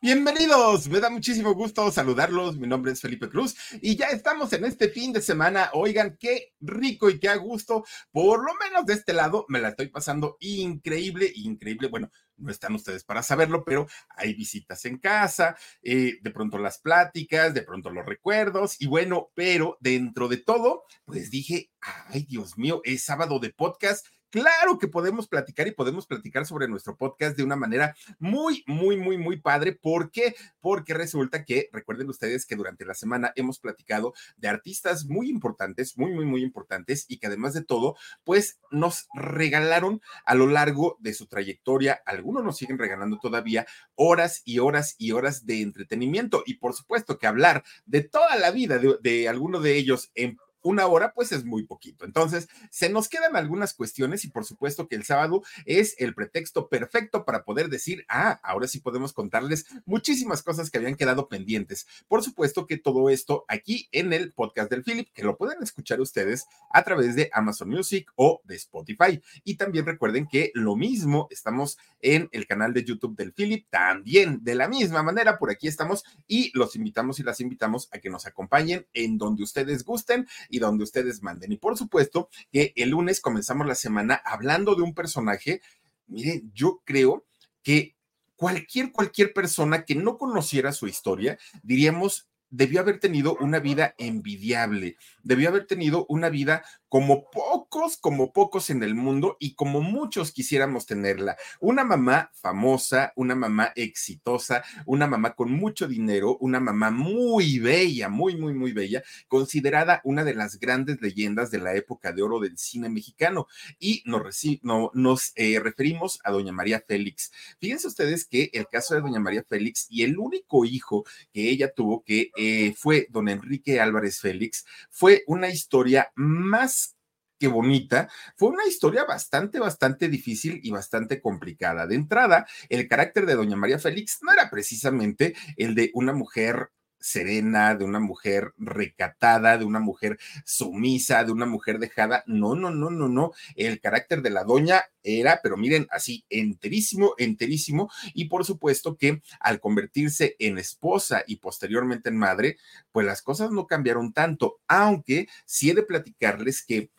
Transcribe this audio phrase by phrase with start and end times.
[0.00, 2.56] Bienvenidos, me da muchísimo gusto saludarlos.
[2.56, 5.70] Mi nombre es Felipe Cruz y ya estamos en este fin de semana.
[5.72, 7.84] Oigan, qué rico y qué a gusto.
[8.12, 11.88] Por lo menos de este lado me la estoy pasando increíble, increíble.
[11.88, 16.78] Bueno, no están ustedes para saberlo, pero hay visitas en casa, eh, de pronto las
[16.78, 22.56] pláticas, de pronto los recuerdos y bueno, pero dentro de todo, pues dije, ay Dios
[22.56, 27.34] mío, es sábado de podcast Claro que podemos platicar y podemos platicar sobre nuestro podcast
[27.34, 29.72] de una manera muy, muy, muy, muy padre.
[29.72, 30.34] ¿Por qué?
[30.60, 35.96] Porque resulta que, recuerden ustedes que durante la semana hemos platicado de artistas muy importantes,
[35.96, 40.98] muy, muy, muy importantes y que además de todo, pues nos regalaron a lo largo
[41.00, 46.42] de su trayectoria, algunos nos siguen regalando todavía horas y horas y horas de entretenimiento.
[46.44, 50.36] Y por supuesto que hablar de toda la vida de, de alguno de ellos en
[50.62, 52.04] una hora pues es muy poquito.
[52.04, 56.68] Entonces, se nos quedan algunas cuestiones y por supuesto que el sábado es el pretexto
[56.68, 61.86] perfecto para poder decir, ah, ahora sí podemos contarles muchísimas cosas que habían quedado pendientes.
[62.08, 66.00] Por supuesto que todo esto aquí en el podcast del Philip, que lo pueden escuchar
[66.00, 69.20] ustedes a través de Amazon Music o de Spotify.
[69.44, 74.42] Y también recuerden que lo mismo estamos en el canal de YouTube del Philip, también
[74.42, 78.10] de la misma manera, por aquí estamos y los invitamos y las invitamos a que
[78.10, 81.52] nos acompañen en donde ustedes gusten y donde ustedes manden.
[81.52, 85.60] Y por supuesto que el lunes comenzamos la semana hablando de un personaje,
[86.06, 87.26] miren, yo creo
[87.62, 87.96] que
[88.36, 94.96] cualquier, cualquier persona que no conociera su historia, diríamos, debió haber tenido una vida envidiable,
[95.22, 100.32] debió haber tenido una vida como pocos, como pocos en el mundo y como muchos
[100.32, 101.36] quisiéramos tenerla.
[101.60, 108.08] Una mamá famosa, una mamá exitosa, una mamá con mucho dinero, una mamá muy bella,
[108.08, 112.40] muy, muy, muy bella, considerada una de las grandes leyendas de la época de oro
[112.40, 113.46] del cine mexicano.
[113.78, 117.32] Y nos, no, nos eh, referimos a doña María Félix.
[117.60, 121.70] Fíjense ustedes que el caso de doña María Félix y el único hijo que ella
[121.72, 126.96] tuvo, que eh, fue don Enrique Álvarez Félix, fue una historia más
[127.38, 131.86] que bonita, fue una historia bastante, bastante difícil y bastante complicada.
[131.86, 136.70] De entrada, el carácter de doña María Félix no era precisamente el de una mujer
[137.00, 142.24] serena, de una mujer recatada, de una mujer sumisa, de una mujer dejada.
[142.26, 143.32] No, no, no, no, no.
[143.54, 147.90] El carácter de la doña era, pero miren, así enterísimo, enterísimo.
[148.14, 152.58] Y por supuesto que al convertirse en esposa y posteriormente en madre,
[152.92, 156.90] pues las cosas no cambiaron tanto, aunque sí he de platicarles que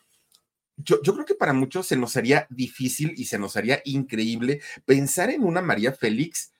[0.82, 4.62] yo, yo, creo que para muchos se nos haría difícil y se nos haría increíble
[4.86, 6.54] pensar en una María Félix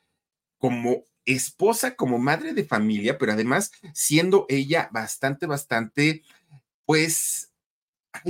[0.58, 6.22] como esposa, como madre de familia, pero además siendo ella bastante, bastante,
[6.86, 7.52] pues,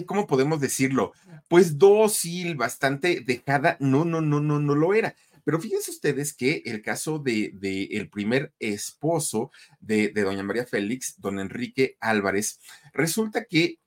[0.07, 1.13] ¿cómo podemos decirlo?
[1.49, 3.77] Pues dócil, bastante dejada.
[3.81, 5.15] No, no, no, no, no lo era.
[5.45, 10.67] Pero fíjense ustedes que el caso de, de el primer esposo de, de doña María
[10.67, 12.61] Félix, don Enrique Álvarez,
[12.93, 13.79] resulta que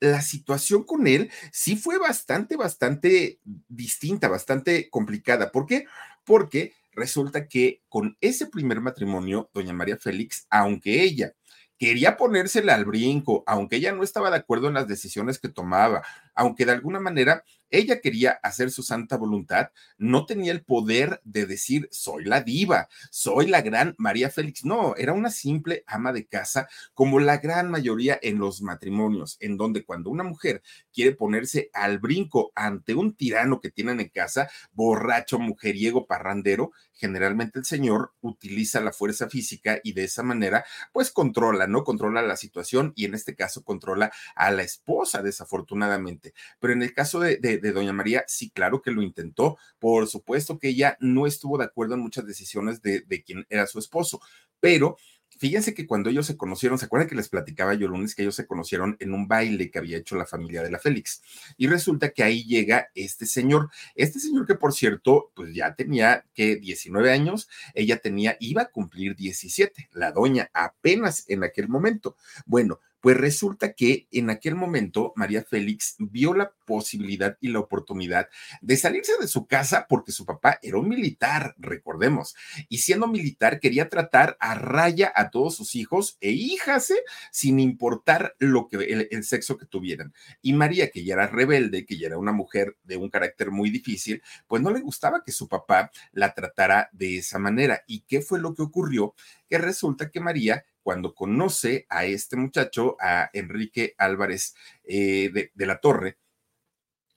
[0.00, 5.50] la situación con él sí fue bastante, bastante distinta, bastante complicada.
[5.50, 5.86] ¿Por qué?
[6.24, 11.32] Porque resulta que con ese primer matrimonio, doña María Félix, aunque ella
[11.78, 16.02] quería ponérsela al brinco, aunque ella no estaba de acuerdo en las decisiones que tomaba,
[16.38, 21.44] aunque de alguna manera ella quería hacer su santa voluntad, no tenía el poder de
[21.44, 24.64] decir, soy la diva, soy la gran María Félix.
[24.64, 29.56] No, era una simple ama de casa, como la gran mayoría en los matrimonios, en
[29.58, 30.62] donde cuando una mujer
[30.92, 37.58] quiere ponerse al brinco ante un tirano que tienen en casa, borracho, mujeriego, parrandero, generalmente
[37.58, 41.84] el señor utiliza la fuerza física y de esa manera, pues controla, ¿no?
[41.84, 46.27] Controla la situación y en este caso controla a la esposa, desafortunadamente.
[46.60, 47.38] Pero en el caso de,
[47.72, 49.58] doña María, sí, claro que lo intentó.
[49.78, 53.66] Por supuesto que ella no estuvo de acuerdo en muchas decisiones de, de quien era
[53.66, 54.20] su esposo,
[54.60, 54.96] pero
[55.38, 58.34] fíjense que cuando ellos se conocieron, ¿se acuerdan que les platicaba yo lunes que ellos
[58.34, 61.22] se conocieron en un baile que había hecho la familia de la Félix?
[61.56, 66.24] Y resulta que ahí llega este señor, este señor que por cierto, pues ya tenía
[66.34, 72.16] que 19 años, ella tenía, iba a cumplir 17, la doña apenas en aquel momento.
[72.46, 78.28] Bueno, pues resulta que en aquel momento María Félix vio la posibilidad y la oportunidad
[78.60, 82.34] de salirse de su casa porque su papá era un militar, recordemos,
[82.68, 87.02] y siendo militar quería tratar a raya a todos sus hijos e hijas, ¿eh?
[87.30, 90.12] sin importar lo que el, el sexo que tuvieran.
[90.42, 93.70] Y María, que ya era rebelde, que ya era una mujer de un carácter muy
[93.70, 97.82] difícil, pues no le gustaba que su papá la tratara de esa manera.
[97.86, 99.14] ¿Y qué fue lo que ocurrió?
[99.48, 104.54] Que resulta que María cuando conoce a este muchacho, a Enrique Álvarez
[104.84, 106.16] eh, de, la Torre,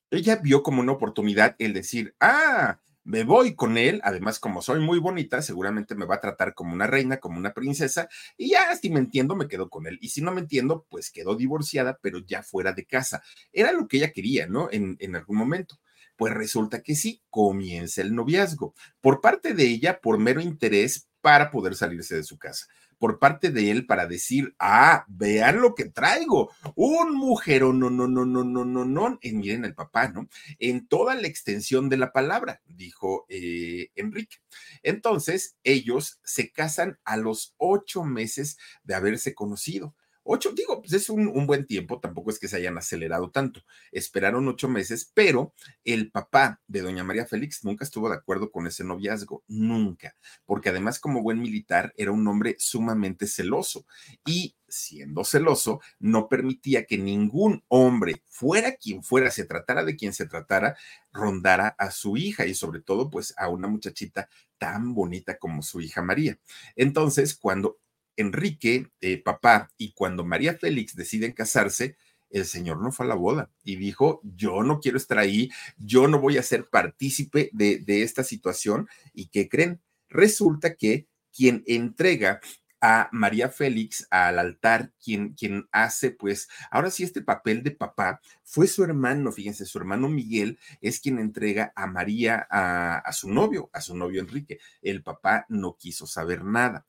[0.09, 4.81] ella vio como una oportunidad el decir, ah, me voy con él, además como soy
[4.81, 8.75] muy bonita, seguramente me va a tratar como una reina, como una princesa, y ya
[8.75, 9.97] si me entiendo, me quedo con él.
[10.01, 13.23] Y si no me entiendo, pues quedó divorciada, pero ya fuera de casa.
[13.53, 14.68] Era lo que ella quería, ¿no?
[14.69, 15.79] En, en algún momento.
[16.18, 18.73] Pues resulta que sí, comienza el noviazgo.
[19.00, 22.68] Por parte de ella, por mero interés para poder salirse de su casa
[23.01, 28.07] por parte de él para decir, ah, vean lo que traigo, un mujerón, no, no,
[28.07, 30.30] no, no, no, no, no, en, miren el papá, ¿no?
[30.59, 34.38] En toda la extensión de la palabra, dijo eh, Enrique.
[34.83, 39.95] Entonces, ellos se casan a los ocho meses de haberse conocido.
[40.23, 43.62] Ocho, digo, pues es un, un, buen tiempo, tampoco es que se hayan acelerado tanto.
[43.91, 45.53] Esperaron ocho meses, pero
[45.83, 50.15] el papá de doña María Félix nunca estuvo de acuerdo con ese noviazgo, nunca,
[50.45, 53.85] porque además como buen militar era un hombre sumamente celoso
[54.25, 60.13] y siendo celoso, no permitía que ningún hombre, fuera quien fuera, se tratara de quien
[60.13, 60.77] se tratara,
[61.12, 65.81] rondara a su hija y sobre todo pues a una muchachita tan bonita como su
[65.81, 66.39] hija María.
[66.75, 67.79] Entonces, cuando
[68.16, 71.96] Enrique, eh, papá, y cuando María Félix deciden casarse,
[72.31, 76.08] el señor no fue a la boda y dijo, yo no quiero estar ahí, yo
[76.08, 78.88] no voy a ser partícipe de, esta situación.
[79.13, 79.81] ¿Y qué creen?
[80.10, 82.40] Resulta que quien entrega
[82.84, 88.22] a María Félix al altar, quien, quien hace, pues, ahora sí este papel de papá,
[88.44, 93.69] fue su hermano, fíjense, su hermano Miguel es quien entrega a María a su novio,
[93.72, 94.60] a su novio Enrique.
[94.81, 96.88] El papá no quiso saber nada.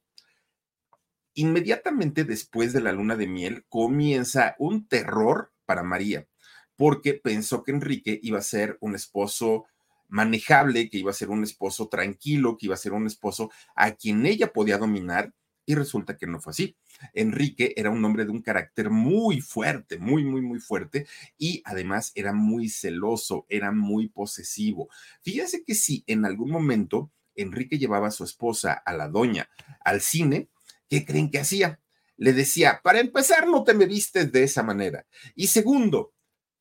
[1.34, 6.26] Inmediatamente después de la luna de miel comienza un terror para María,
[6.76, 9.66] porque pensó que Enrique iba a ser un esposo
[10.08, 13.92] manejable, que iba a ser un esposo tranquilo, que iba a ser un esposo a
[13.92, 15.32] quien ella podía dominar,
[15.64, 16.76] y resulta que no fue así.
[17.14, 21.06] Enrique era un hombre de un carácter muy fuerte, muy, muy, muy fuerte,
[21.38, 24.88] y además era muy celoso, era muy posesivo.
[25.22, 29.48] Fíjense que si en algún momento Enrique llevaba a su esposa, a la doña,
[29.80, 30.50] al cine,
[30.92, 31.80] ¿qué creen que hacía?
[32.18, 35.06] Le decía, para empezar, no te me vistes de esa manera.
[35.34, 36.12] Y segundo,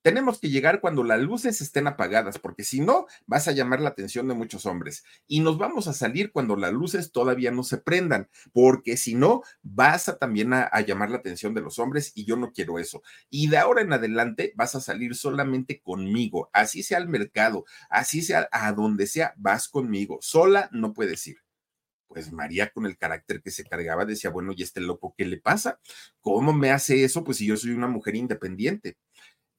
[0.03, 3.89] tenemos que llegar cuando las luces estén apagadas, porque si no, vas a llamar la
[3.89, 5.03] atención de muchos hombres.
[5.27, 9.43] Y nos vamos a salir cuando las luces todavía no se prendan, porque si no,
[9.63, 13.03] vas a también a, llamar la atención de los hombres y yo no quiero eso.
[13.29, 18.21] Y de ahora en adelante vas a salir solamente conmigo, así sea al mercado, así
[18.21, 20.19] sea a donde sea, vas conmigo.
[20.21, 21.40] Sola no puedes ir
[22.13, 25.37] pues María con el carácter que se cargaba decía, bueno, ¿y este loco qué le
[25.37, 25.79] pasa?
[26.19, 27.23] ¿Cómo me hace eso?
[27.23, 28.97] Pues si yo soy una mujer independiente.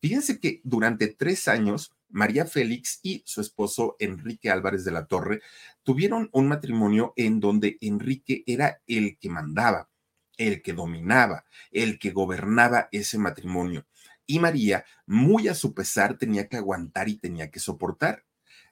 [0.03, 5.41] Fíjense que durante tres años, María Félix y su esposo Enrique Álvarez de la Torre
[5.83, 9.89] tuvieron un matrimonio en donde Enrique era el que mandaba,
[10.37, 13.87] el que dominaba, el que gobernaba ese matrimonio.
[14.27, 18.27] Y María, muy a su pesar, tenía que aguantar y tenía que soportar.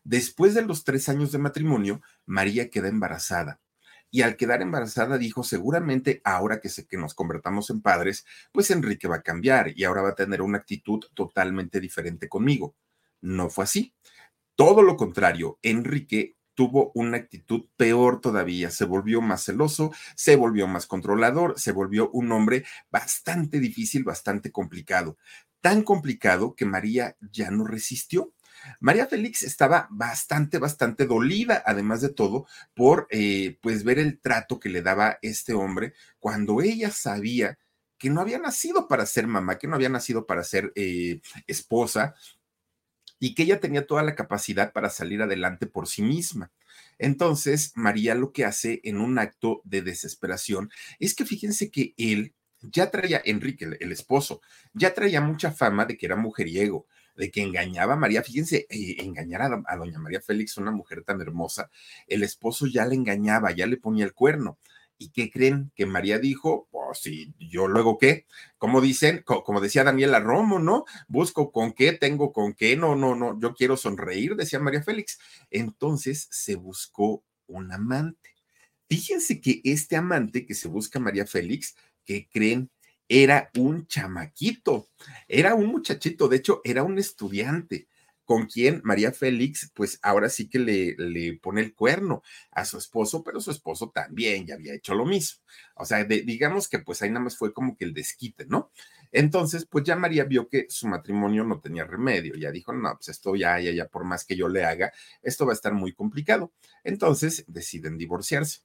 [0.04, 3.60] Después de los tres años de matrimonio, María queda embarazada
[4.10, 8.70] y al quedar embarazada dijo, seguramente ahora que sé que nos convertamos en padres, pues
[8.70, 12.74] Enrique va a cambiar y ahora va a tener una actitud totalmente diferente conmigo.
[13.20, 13.94] No fue así.
[14.56, 20.66] Todo lo contrario, Enrique tuvo una actitud peor todavía, se volvió más celoso, se volvió
[20.66, 25.16] más controlador, se volvió un hombre bastante difícil, bastante complicado.
[25.62, 28.32] Tan complicado que María ya no resistió
[28.80, 34.60] María Félix estaba bastante, bastante dolida, además de todo, por eh, pues ver el trato
[34.60, 37.58] que le daba este hombre cuando ella sabía
[37.98, 42.14] que no había nacido para ser mamá, que no había nacido para ser eh, esposa
[43.18, 46.50] y que ella tenía toda la capacidad para salir adelante por sí misma.
[46.98, 52.34] Entonces, María lo que hace en un acto de desesperación es que fíjense que él
[52.62, 54.40] ya traía, Enrique, el esposo,
[54.72, 56.86] ya traía mucha fama de que era mujeriego,
[57.20, 58.22] de que engañaba a María.
[58.22, 61.70] Fíjense, eh, engañar a, doña María Félix, una mujer tan hermosa,
[62.06, 64.58] el esposo ya le engañaba, ya le ponía el cuerno.
[64.96, 65.70] ¿Y qué creen?
[65.74, 68.26] Que María dijo, pues sí, yo luego qué,
[68.58, 70.84] como dicen, como decía Daniela Romo, ¿no?
[71.08, 75.18] Busco con qué, tengo con qué, no, no, no, yo quiero sonreír, decía María Félix.
[75.50, 78.34] Entonces se buscó un amante.
[78.88, 82.70] Fíjense que este amante que se busca María Félix, que creen?
[83.12, 84.86] Era un chamaquito,
[85.26, 87.88] era un muchachito, de hecho, era un estudiante
[88.24, 92.78] con quien María Félix, pues ahora sí que le, le, pone el cuerno a su
[92.78, 95.42] esposo, pero su esposo también ya había hecho lo mismo.
[95.74, 98.70] O sea, digamos que pues ahí nada más fue como que el desquite, ¿no?
[99.10, 103.08] Entonces, pues ya María vio que su matrimonio no tenía remedio, ya dijo, no, pues
[103.08, 105.94] esto ya, ya, ya, por más que yo le haga, esto va a estar muy
[105.94, 106.52] complicado.
[106.84, 108.60] Entonces deciden divorciarse.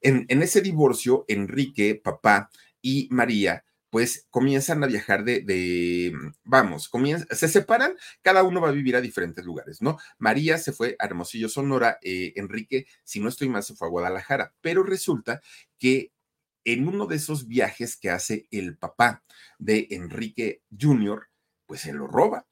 [0.00, 2.50] En, en ese divorcio, Enrique, papá
[2.82, 3.62] y María
[3.96, 6.12] pues comienzan a viajar de,
[6.44, 9.96] vamos, comienzan, se separan, cada uno va a vivir a diferentes lugares, ¿no?
[10.18, 13.90] María se fue a Hermosillo, Sonora, eh, Enrique, si no estoy mal, se fue a
[13.90, 15.40] Guadalajara, pero resulta
[15.78, 16.12] que
[16.66, 19.24] en uno de esos viajes que hace el papá
[19.58, 21.28] de Enrique Jr.,
[21.64, 22.46] pues se lo roba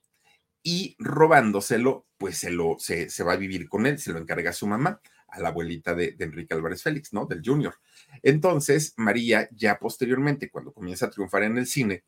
[0.62, 4.48] y robándoselo, pues se lo, se, se va a vivir con él, se lo encarga
[4.48, 5.02] a su mamá
[5.34, 7.26] a la abuelita de, Enrique Álvarez Félix, ¿no?
[7.26, 7.74] Del Junior.
[8.22, 12.04] Entonces, María, ya posteriormente, cuando comienza a triunfar en el cine.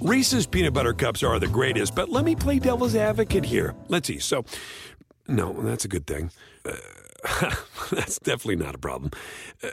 [0.00, 3.74] Reese's peanut butter cups are the greatest, but let me play devil's advocate here.
[3.88, 4.18] Let's see.
[4.18, 4.44] So,
[5.28, 6.30] no, that's a good thing.
[6.64, 6.72] Uh,
[7.92, 9.12] that's definitely not a problem.
[9.62, 9.70] Uh,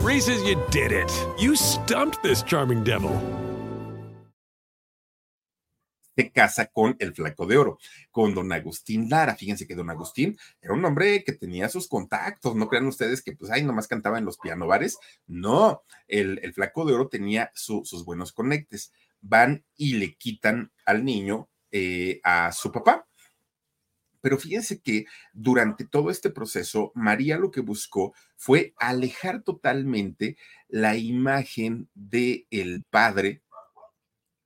[0.00, 1.10] Reese's, you did it.
[1.40, 3.10] You stumped this charming devil.
[6.16, 7.78] Se casa con el flaco de oro,
[8.10, 9.34] con don Agustín Lara.
[9.34, 13.36] Fíjense que don Agustín era un hombre que tenía sus contactos, no crean ustedes que
[13.36, 14.98] pues, ay, nomás cantaba en los pianobares.
[15.26, 18.92] No, el, el flaco de oro tenía sus buenos conectes.
[19.20, 23.06] Van y le quitan al niño eh, a su papá.
[24.20, 30.96] Pero fíjense que durante todo este proceso, María lo que buscó fue alejar totalmente la
[30.96, 33.42] imagen del el padre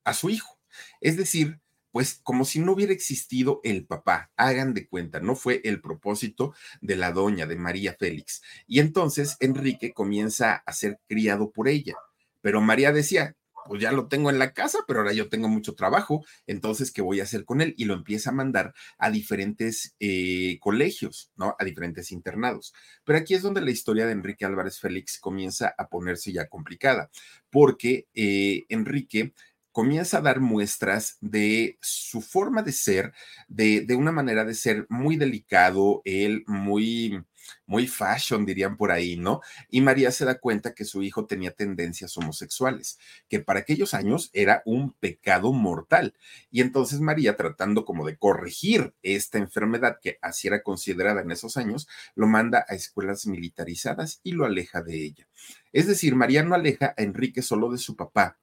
[0.05, 0.58] a su hijo.
[1.00, 5.61] Es decir, pues como si no hubiera existido el papá, hagan de cuenta, no fue
[5.64, 8.42] el propósito de la doña, de María Félix.
[8.66, 11.94] Y entonces Enrique comienza a ser criado por ella,
[12.40, 13.37] pero María decía,
[13.68, 17.02] pues ya lo tengo en la casa, pero ahora yo tengo mucho trabajo, entonces, ¿qué
[17.02, 17.75] voy a hacer con él?
[17.76, 21.54] Y lo empieza a mandar a diferentes eh, colegios, ¿no?
[21.58, 22.73] A diferentes internados.
[23.04, 27.11] Pero aquí es donde la historia de Enrique Álvarez Félix comienza a ponerse ya complicada,
[27.50, 29.35] porque eh, Enrique
[29.78, 33.12] comienza a dar muestras de su forma de ser,
[33.47, 37.23] de, de, una manera de ser muy delicado, él muy,
[37.64, 39.40] muy fashion, dirían por ahí, ¿no?
[39.70, 44.30] Y María se da cuenta que su hijo tenía tendencias homosexuales, que para aquellos años
[44.32, 46.12] era un pecado mortal.
[46.50, 51.56] Y entonces María, tratando como de corregir esta enfermedad que así era considerada en esos
[51.56, 55.28] años, lo manda a escuelas militarizadas y lo aleja de ella.
[55.73, 58.38] Es decir, María no aleja a Enrique solo de su papá,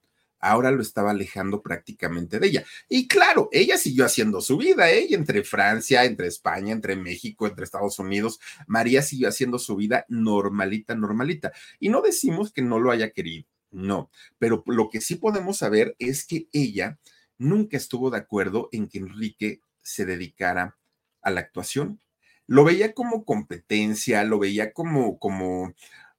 [0.50, 2.64] ahora lo estaba alejando prácticamente de ella.
[2.88, 5.06] Y claro, ella siguió haciendo su vida, ¿eh?
[5.10, 10.94] entre Francia, entre España, entre México, entre Estados Unidos, María siguió haciendo su vida normalita,
[10.94, 11.52] normalita.
[11.80, 15.96] Y no decimos que no lo haya querido, no, pero lo que sí podemos saber
[15.98, 16.98] es que ella
[17.38, 20.76] nunca estuvo de acuerdo en que Enrique se dedicara
[21.22, 22.00] a la actuación.
[22.46, 25.74] Lo veía como competencia, lo veía como, como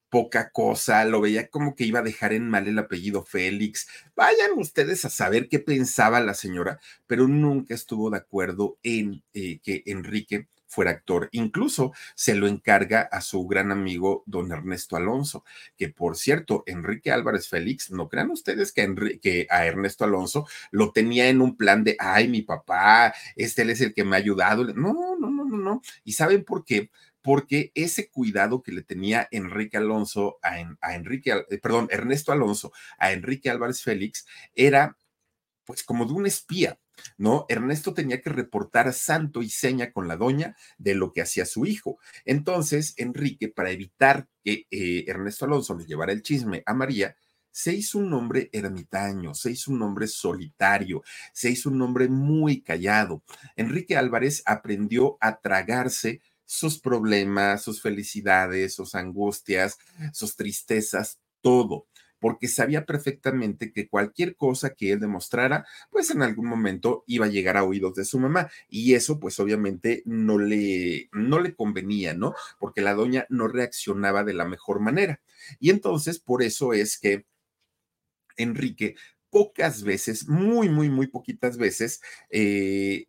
[0.09, 3.87] poca cosa, lo veía como que iba a dejar en mal el apellido Félix.
[4.15, 9.59] Vayan ustedes a saber qué pensaba la señora, pero nunca estuvo de acuerdo en eh,
[9.59, 11.29] que Enrique fuera actor.
[11.31, 15.43] Incluso se lo encarga a su gran amigo don Ernesto Alonso,
[15.77, 21.29] que por cierto, Enrique Álvarez Félix, no crean ustedes que, a Ernesto Alonso lo tenía
[21.29, 24.65] en un plan de, ay, mi papá, este él es el que me ha ayudado.
[24.65, 25.81] No, no, no, no, no.
[26.03, 26.91] ¿Y saben por qué?
[27.21, 33.11] Porque ese cuidado que le tenía Enrique Alonso a, Enrique, eh, perdón, Ernesto Alonso a
[33.11, 34.97] Enrique Álvarez Félix era
[35.65, 36.79] pues como de un espía,
[37.17, 37.45] ¿no?
[37.49, 41.65] Ernesto tenía que reportar santo y seña con la doña de lo que hacía su
[41.65, 41.99] hijo.
[42.23, 47.17] Entonces, Enrique, para evitar que eh, Ernesto Alonso le llevara el chisme a María,
[47.51, 52.61] se hizo un hombre ermitaño, se hizo un hombre solitario, se hizo un hombre muy
[52.61, 53.23] callado.
[53.55, 59.77] Enrique Álvarez aprendió a tragarse sus problemas, sus felicidades, sus angustias,
[60.13, 61.87] sus tristezas, todo,
[62.19, 67.29] porque sabía perfectamente que cualquier cosa que él demostrara, pues en algún momento iba a
[67.29, 72.13] llegar a oídos de su mamá y eso pues obviamente no le no le convenía,
[72.15, 72.33] ¿no?
[72.59, 75.21] Porque la doña no reaccionaba de la mejor manera.
[75.59, 77.25] Y entonces por eso es que
[78.37, 78.95] Enrique
[79.29, 83.07] pocas veces, muy, muy, muy poquitas veces, eh,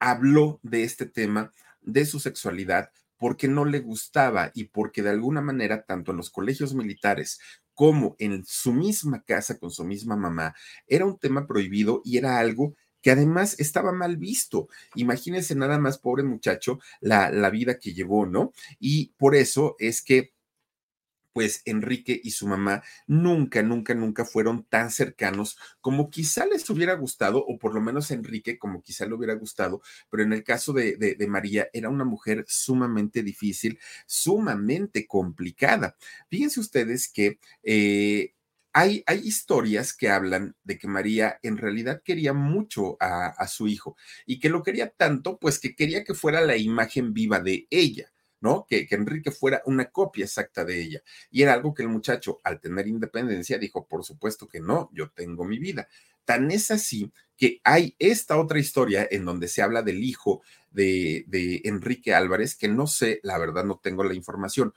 [0.00, 5.42] habló de este tema de su sexualidad porque no le gustaba y porque de alguna
[5.42, 7.38] manera, tanto en los colegios militares
[7.74, 10.54] como en su misma casa con su misma mamá,
[10.86, 14.68] era un tema prohibido y era algo que además estaba mal visto.
[14.94, 18.52] Imagínense nada más, pobre muchacho, la, la vida que llevó, ¿no?
[18.78, 20.32] Y por eso es que
[21.32, 26.94] pues Enrique y su mamá nunca, nunca, nunca fueron tan cercanos como quizá les hubiera
[26.94, 30.72] gustado, o por lo menos Enrique como quizá le hubiera gustado, pero en el caso
[30.72, 35.96] de, María era una mujer sumamente difícil, sumamente complicada.
[36.28, 37.38] Fíjense ustedes que...
[37.62, 38.34] Eh,
[38.72, 43.96] hay, hay, historias que hablan de que María en realidad quería mucho a, su hijo
[44.26, 48.12] y que lo quería tanto, pues que quería que fuera la imagen viva de ella.
[48.40, 48.66] ¿No?
[48.68, 51.02] Que, que, Enrique fuera una copia exacta de ella.
[51.30, 55.10] Y era algo que el muchacho, al tener independencia, dijo, por supuesto que no, yo
[55.10, 55.88] tengo mi vida.
[56.24, 61.24] Tan es así que hay esta otra historia en donde se habla del hijo de,
[61.26, 64.74] de Enrique Álvarez, que no sé, la verdad no tengo la información,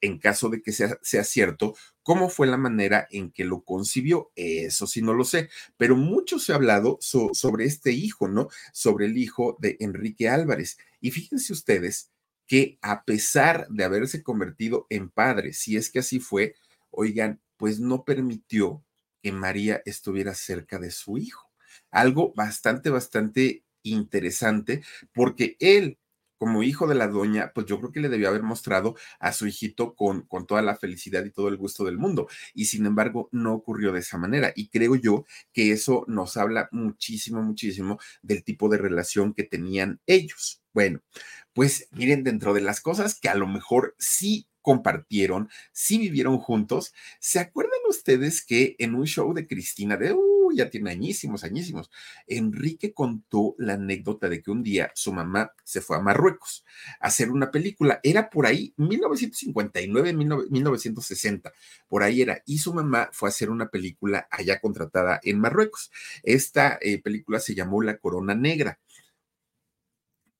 [0.00, 4.30] en caso de que sea, sea, cierto, cómo fue la manera en que lo concibió.
[4.36, 8.48] Eso sí no lo sé, pero mucho se ha hablado sobre este hijo, ¿no?
[8.72, 10.78] Sobre el hijo de Enrique Álvarez.
[11.00, 12.10] Y fíjense ustedes
[12.48, 16.54] que a pesar de haberse convertido en padre, si es que así fue,
[16.90, 18.84] oigan, pues no permitió
[19.22, 21.50] que María estuviera cerca de su hijo.
[21.90, 25.98] Algo bastante, bastante interesante, porque él,
[26.38, 29.46] como hijo de la doña, pues yo creo que le debió haber mostrado a su
[29.46, 32.28] hijito con, con toda la felicidad y todo el gusto del mundo.
[32.54, 34.52] Y sin embargo, no ocurrió de esa manera.
[34.54, 40.00] Y creo yo que eso nos habla muchísimo, muchísimo del tipo de relación que tenían
[40.06, 40.62] ellos.
[40.72, 41.00] Bueno,
[41.58, 46.94] pues miren, dentro de las cosas que a lo mejor sí compartieron, sí vivieron juntos,
[47.18, 51.90] ¿se acuerdan ustedes que en un show de Cristina de, uh, ya tiene añísimos, añísimos,
[52.28, 56.64] Enrique contó la anécdota de que un día su mamá se fue a Marruecos
[57.00, 61.52] a hacer una película, era por ahí 1959, 1960,
[61.88, 65.90] por ahí era, y su mamá fue a hacer una película allá contratada en Marruecos.
[66.22, 68.78] Esta eh, película se llamó La Corona Negra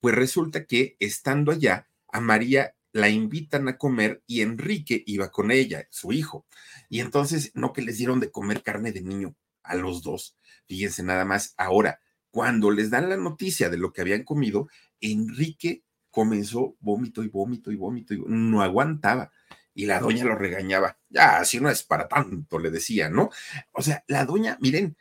[0.00, 5.50] pues resulta que estando allá, a María la invitan a comer y Enrique iba con
[5.50, 6.46] ella, su hijo.
[6.88, 10.36] Y entonces, no que les dieron de comer carne de niño a los dos.
[10.66, 14.68] Fíjense nada más, ahora, cuando les dan la noticia de lo que habían comido,
[15.00, 19.30] Enrique comenzó vómito y vómito y vómito y no aguantaba.
[19.74, 20.98] Y la doña lo regañaba.
[21.08, 23.30] Ya, así no es para tanto, le decía, ¿no?
[23.72, 24.96] O sea, la doña, miren,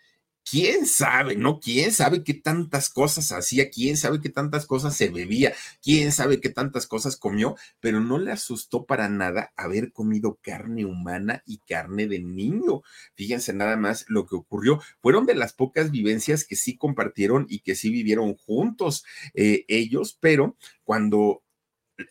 [0.49, 1.59] quién sabe, ¿no?
[1.59, 3.69] ¿Quién sabe qué tantas cosas hacía?
[3.69, 5.53] ¿Quién sabe qué tantas cosas se bebía?
[5.81, 7.55] ¿Quién sabe qué tantas cosas comió?
[7.79, 12.81] Pero no le asustó para nada haber comido carne humana y carne de niño.
[13.15, 14.79] Fíjense nada más lo que ocurrió.
[15.01, 20.17] Fueron de las pocas vivencias que sí compartieron y que sí vivieron juntos eh, ellos,
[20.19, 21.43] pero cuando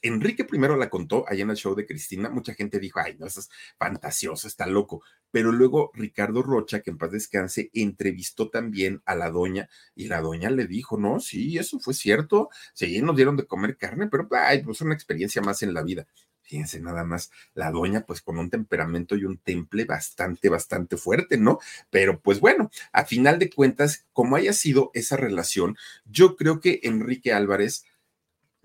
[0.02, 3.26] Enrique primero la contó allá en el show de Cristina, mucha gente dijo, ay, no,
[3.26, 5.02] eso es fantasioso, está loco.
[5.30, 10.20] Pero luego Ricardo Rocha, que en paz descanse, entrevistó también a la doña y la
[10.20, 14.28] doña le dijo, no, sí, eso fue cierto, sí, nos dieron de comer carne, pero,
[14.32, 16.06] ay, pues una experiencia más en la vida.
[16.42, 21.38] Fíjense nada más, la doña pues con un temperamento y un temple bastante, bastante fuerte,
[21.38, 21.58] ¿no?
[21.90, 26.80] Pero pues bueno, a final de cuentas, como haya sido esa relación, yo creo que
[26.84, 27.84] Enrique Álvarez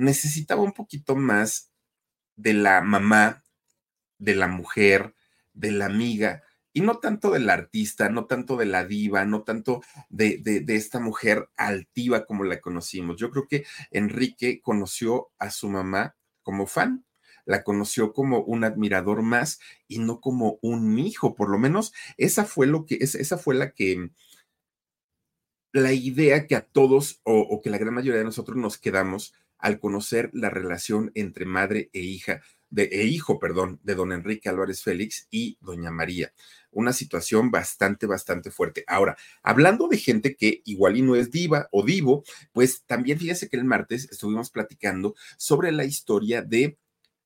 [0.01, 1.71] necesitaba un poquito más
[2.35, 3.43] de la mamá,
[4.17, 5.15] de la mujer,
[5.53, 9.81] de la amiga, y no tanto del artista, no tanto de la diva, no tanto
[10.09, 13.17] de, de, esta mujer altiva como la conocimos.
[13.17, 17.05] Yo creo que Enrique conoció a su mamá como fan,
[17.45, 22.45] la conoció como un admirador más y no como un hijo, por lo menos esa
[22.45, 24.09] fue lo que, esa fue la que,
[25.73, 29.33] la idea que a todos o, o que la gran mayoría de nosotros nos quedamos
[29.61, 34.49] al conocer la relación entre madre e hija, de, e hijo, perdón, de don Enrique
[34.49, 36.33] Álvarez Félix y doña María.
[36.71, 38.83] Una situación bastante, bastante fuerte.
[38.87, 43.49] Ahora, hablando de gente que igual y no es diva o divo, pues también fíjese
[43.49, 46.77] que el martes estuvimos platicando sobre la historia de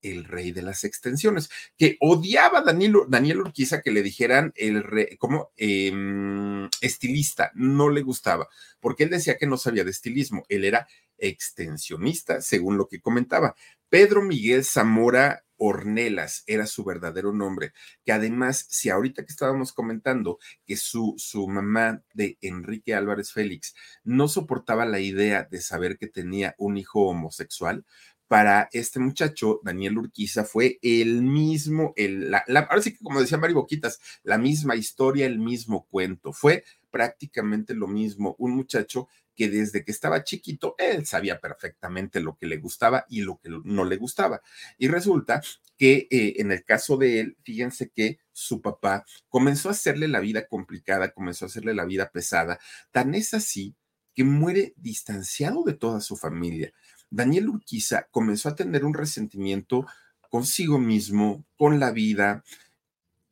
[0.06, 4.84] el rey de las extensiones, que odiaba a Daniel, Daniel Urquiza que le dijeran el
[4.84, 8.48] rey, como em, estilista, no le gustaba,
[8.80, 13.56] porque él decía que no sabía de estilismo, él era extensionista, según lo que comentaba.
[13.90, 17.72] Pedro Miguel Zamora Ornelas era su verdadero nombre,
[18.04, 23.74] que además, si ahorita que estábamos comentando que su, su mamá de Enrique Álvarez Félix
[24.04, 27.86] no soportaba la idea de saber que tenía un hijo homosexual,
[28.28, 33.54] para este muchacho, Daniel Urquiza, fue el mismo, el, ahora sí que como decía Mari
[33.54, 36.34] Boquitas, la misma historia, el mismo cuento.
[36.34, 42.38] Fue prácticamente lo mismo, un muchacho que desde que estaba chiquito, él sabía perfectamente lo
[42.38, 44.42] que le gustaba y lo que no le gustaba.
[44.78, 45.42] Y resulta
[45.78, 50.20] que eh, en el caso de él, fíjense que su papá comenzó a hacerle la
[50.20, 52.60] vida complicada, comenzó a hacerle la vida pesada.
[52.92, 53.76] Tan es así
[54.14, 56.74] que muere distanciado de toda su familia.
[57.10, 59.86] Daniel Urquiza comenzó a tener un resentimiento
[60.30, 62.44] consigo mismo, con la vida,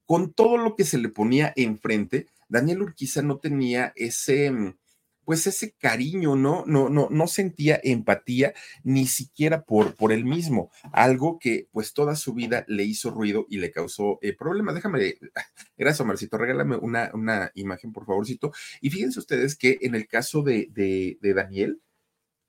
[0.06, 2.28] con todo lo que se le ponía enfrente.
[2.48, 4.78] Daniel Urquiza no tenía ese mm,
[5.26, 6.64] pues ese cariño, ¿no?
[6.66, 12.16] No, no, no sentía empatía ni siquiera por, por él mismo, algo que pues toda
[12.16, 14.76] su vida le hizo ruido y le causó eh, problemas.
[14.76, 15.16] Déjame,
[15.78, 18.52] gracias Omarcito, regálame una, una imagen, por favorcito.
[18.82, 21.82] Y fíjense ustedes que en el caso de, de, de Daniel,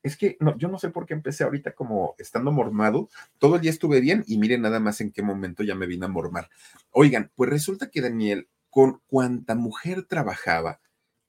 [0.05, 3.09] es que no, yo no sé por qué empecé ahorita como estando mormado.
[3.39, 6.05] Todo el día estuve bien y miren nada más en qué momento ya me vine
[6.05, 6.51] a mormar.
[6.91, 10.81] Oigan, pues resulta que Daniel, con cuanta mujer trabajaba,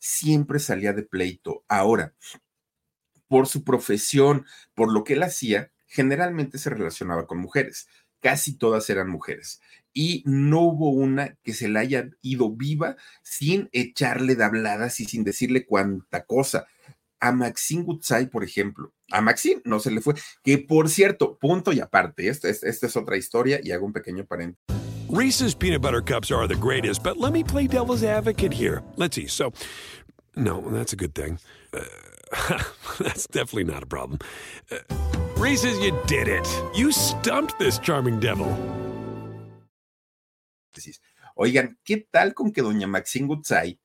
[0.05, 1.63] siempre salía de pleito.
[1.67, 2.13] Ahora,
[3.27, 7.87] por su profesión, por lo que él hacía, generalmente se relacionaba con mujeres.
[8.21, 9.61] Casi todas eran mujeres.
[9.93, 15.05] Y no hubo una que se la haya ido viva sin echarle de habladas y
[15.05, 16.67] sin decirle cuánta cosa.
[17.19, 20.13] A Maxine Gutzai, por ejemplo, a Maxine no se le fue,
[20.43, 24.25] que por cierto, punto y aparte, esta, esta es otra historia y hago un pequeño
[24.25, 24.84] paréntesis.
[25.15, 28.84] Reese's peanut butter cups are the greatest, but let me play devil's advocate here.
[28.97, 29.28] Let's see.
[29.28, 29.54] So,
[30.36, 31.39] no, that's a good thing.
[31.73, 32.62] Uh,
[32.99, 34.19] that's definitely not a problem.
[34.69, 34.80] Uh,
[35.38, 36.45] Reese's, you did it.
[36.75, 38.51] You stumped this charming devil.
[41.38, 43.80] Oigan, ¿qué tal con que doña Maxine Gutzai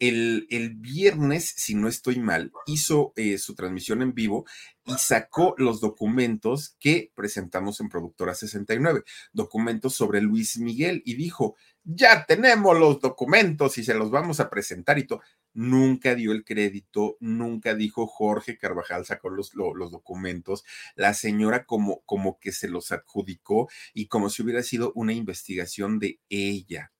[0.00, 4.46] el, el, viernes, si no estoy mal, hizo eh, su transmisión en vivo
[4.86, 11.54] y sacó los documentos que presentamos en Productora 69, documentos sobre Luis Miguel, y dijo,
[11.84, 15.20] ya tenemos los documentos y se los vamos a presentar y todo.
[15.52, 22.00] Nunca dio el crédito, nunca dijo Jorge Carvajal sacó los, los, documentos, la señora como,
[22.06, 26.92] como que se los adjudicó y como si hubiera sido una investigación de ella.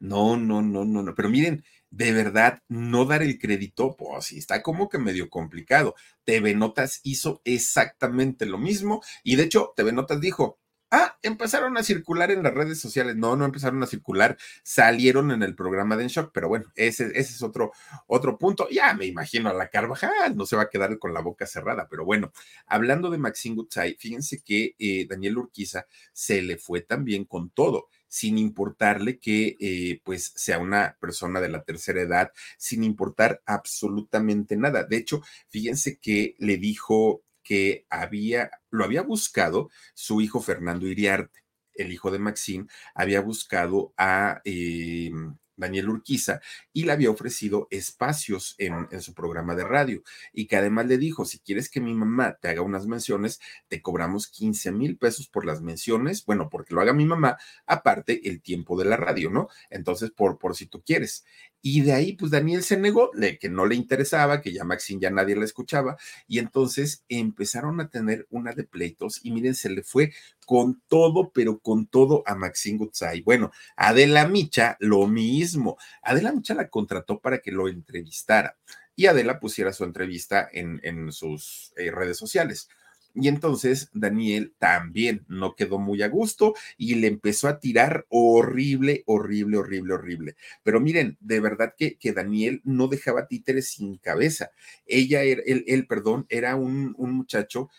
[0.00, 1.14] No, no, no, no, no.
[1.14, 1.64] Pero miren,
[1.96, 5.94] de verdad, no dar el crédito, pues sí, está como que medio complicado.
[6.24, 10.58] TV Notas hizo exactamente lo mismo y de hecho, TV Notas dijo,
[10.96, 13.16] Ah, empezaron a circular en las redes sociales.
[13.16, 17.06] No, no empezaron a circular, salieron en el programa de En Shock, pero bueno, ese,
[17.06, 17.72] ese es otro,
[18.06, 18.68] otro punto.
[18.70, 21.88] Ya me imagino a la Carvajal, no se va a quedar con la boca cerrada,
[21.90, 22.30] pero bueno,
[22.66, 27.88] hablando de Maxine Gutzai, fíjense que eh, Daniel Urquiza se le fue también con todo
[28.06, 34.56] sin importarle que eh, pues sea una persona de la tercera edad, sin importar absolutamente
[34.56, 34.84] nada.
[34.84, 41.44] De hecho, fíjense que le dijo que había, lo había buscado su hijo Fernando Iriarte,
[41.74, 45.12] el hijo de Maxine, había buscado a eh,
[45.56, 46.40] Daniel Urquiza,
[46.72, 50.02] y le había ofrecido espacios en, en, su programa de radio
[50.32, 53.80] y que además le dijo, si quieres que mi mamá te haga unas menciones, te
[53.82, 58.42] cobramos 15 mil pesos por las menciones, bueno, porque lo haga mi mamá, aparte el
[58.42, 59.48] tiempo de la radio, ¿no?
[59.70, 61.24] Entonces, por, por si tú quieres.
[61.66, 65.00] Y de ahí, pues Daniel se negó, de que no le interesaba, que ya Maxine
[65.00, 65.96] ya nadie la escuchaba,
[66.28, 70.12] y entonces empezaron a tener una de pleitos, y miren, se le fue
[70.44, 73.22] con todo, pero con todo a Maxine Gutzai.
[73.22, 75.78] Bueno, Adela Micha, lo mismo.
[76.02, 78.58] Adela Micha la contrató para que lo entrevistara,
[78.94, 82.68] y Adela pusiera su entrevista en, en sus eh, redes sociales.
[83.14, 89.04] Y entonces Daniel también no quedó muy a gusto y le empezó a tirar horrible,
[89.06, 90.36] horrible, horrible, horrible.
[90.64, 94.50] Pero miren, de verdad que, que Daniel no dejaba títeres sin cabeza.
[94.86, 97.70] Ella, era, él, él perdón, era un, un muchacho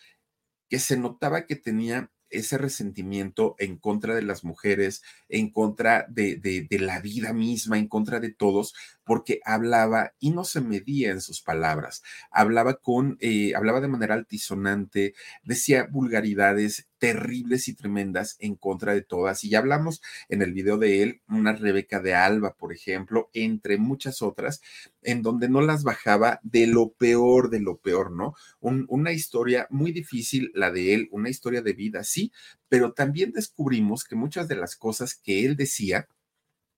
[0.69, 6.35] que se notaba que tenía ese resentimiento en contra de las mujeres, en contra de,
[6.37, 11.21] de, la vida misma, en contra de todos, porque hablaba y no se medía en
[11.21, 18.55] sus palabras, hablaba con, eh, hablaba de manera altisonante, decía vulgaridades terribles y tremendas en
[18.55, 19.43] contra de todas.
[19.43, 23.77] Y ya hablamos en el video de él, una Rebeca de Alba, por ejemplo, entre
[23.77, 24.61] muchas otras,
[25.01, 28.33] en donde no las bajaba de lo peor, de lo peor, ¿no?
[28.59, 32.31] Un, una historia muy difícil, la de él, una historia de vida, sí,
[32.69, 36.07] pero también descubrimos que muchas de las cosas que él decía,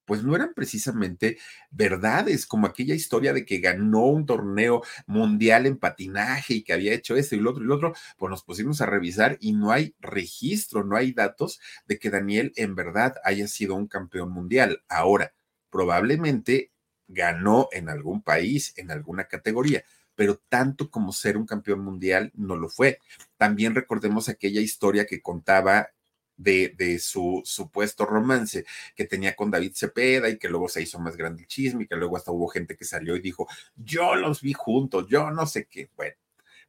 [0.08, 1.38] pues no eran precisamente
[1.70, 6.94] verdades, como aquella historia de que ganó un torneo mundial en patinaje y que había
[6.94, 9.72] hecho esto y lo otro y lo otro, pues nos pusimos a revisar y no
[9.72, 14.82] hay registro, no hay datos de que Daniel en verdad haya sido un campeón mundial.
[14.88, 15.34] Ahora,
[15.70, 16.72] probablemente
[17.10, 19.84] ganó en algún país, en alguna categoría,
[20.16, 23.00] pero tanto como ser un campeón mundial no lo fue.
[23.36, 25.90] También recordemos aquella historia que contaba
[26.38, 31.18] de, su supuesto romance que tenía con David Cepeda y que luego se hizo más
[31.18, 34.42] grande el chisme y que luego hasta hubo gente que salió y dijo, yo los
[34.42, 35.90] vi juntos, yo no sé qué.
[35.96, 36.16] Bueno,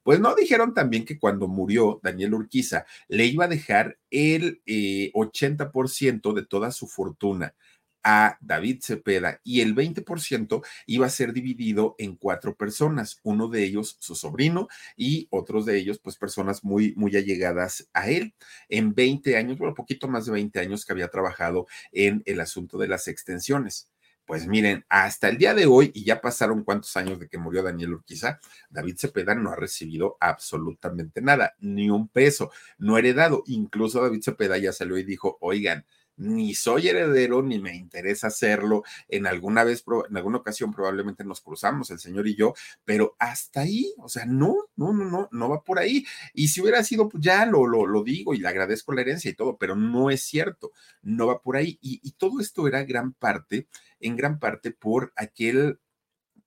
[0.03, 5.13] pues no dijeron también que cuando murió Daniel Urquiza le iba a dejar el eh,
[5.15, 7.55] 80% de toda su fortuna
[8.03, 13.65] a David Cepeda y el 20% iba a ser dividido en cuatro personas, uno de
[13.65, 18.35] ellos su sobrino y otros de ellos pues personas muy muy allegadas a él.
[18.69, 22.79] En 20 años, bueno, poquito más de 20 años que había trabajado en el asunto
[22.79, 23.91] de las extensiones.
[24.29, 27.63] Pues miren, hasta el día de hoy, y ya pasaron cuántos años de que murió
[27.63, 33.43] Daniel Urquiza, David Cepeda no ha recibido absolutamente nada, ni un peso, no heredado.
[33.47, 35.87] Incluso David Cepeda ya salió y dijo, oigan,
[36.19, 38.83] ni soy heredero, ni me interesa hacerlo.
[39.09, 42.55] En alguna vez, en alguna ocasión probablemente nos cruzamos, el señor y yo,
[42.85, 46.05] pero hasta ahí, o sea, no, no, no, no, no va por ahí.
[46.35, 49.31] Y si hubiera sido, pues ya lo, lo, lo digo y le agradezco la herencia
[49.31, 51.79] y todo, pero no es cierto, no va por ahí.
[51.81, 53.69] Y, todo esto era gran parte,
[54.01, 55.79] en gran parte por aquel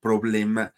[0.01, 0.73] problema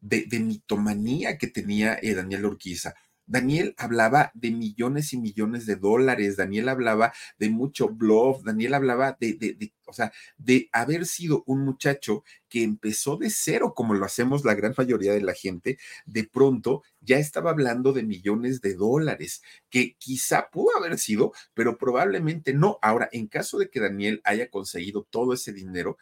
[0.00, 2.94] de, de mitomanía que tenía eh, Daniel Urquiza
[3.26, 9.16] Daniel hablaba de millones y millones de dólares, Daniel hablaba de mucho bluff, Daniel hablaba
[9.20, 13.94] de, de, de, o sea, de haber sido un muchacho que empezó de cero, como
[13.94, 18.60] lo hacemos la gran mayoría de la gente, de pronto ya estaba hablando de millones
[18.60, 22.78] de dólares, que quizá pudo haber sido, pero probablemente no.
[22.82, 25.96] Ahora, en caso de que Daniel haya conseguido todo ese dinero,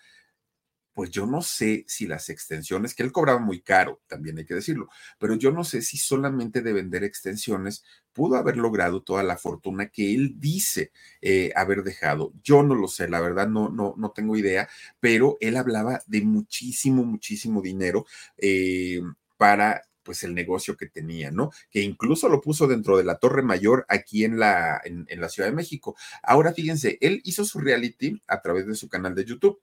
[1.01, 4.53] pues yo no sé si las extensiones, que él cobraba muy caro, también hay que
[4.53, 9.39] decirlo, pero yo no sé si solamente de vender extensiones pudo haber logrado toda la
[9.39, 12.35] fortuna que él dice eh, haber dejado.
[12.43, 14.69] Yo no lo sé, la verdad no, no, no tengo idea,
[15.01, 18.05] pero él hablaba de muchísimo, muchísimo dinero
[18.37, 19.01] eh,
[19.39, 21.51] para pues el negocio que tenía, ¿no?
[21.71, 25.31] Que incluso lo puso dentro de la Torre Mayor aquí en la, en, en la
[25.31, 25.97] Ciudad de México.
[26.23, 29.63] Ahora fíjense, él hizo su reality a través de su canal de YouTube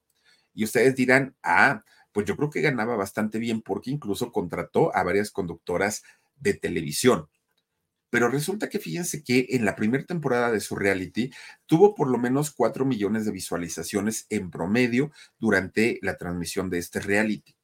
[0.58, 5.04] y ustedes dirán, ah, pues yo creo que ganaba bastante bien porque incluso contrató a
[5.04, 6.02] varias conductoras
[6.34, 7.28] de televisión.
[8.10, 11.30] Pero resulta que fíjense que en la primera temporada de su reality
[11.66, 16.98] tuvo por lo menos cuatro millones de visualizaciones en promedio durante la transmisión de este
[16.98, 17.54] reality.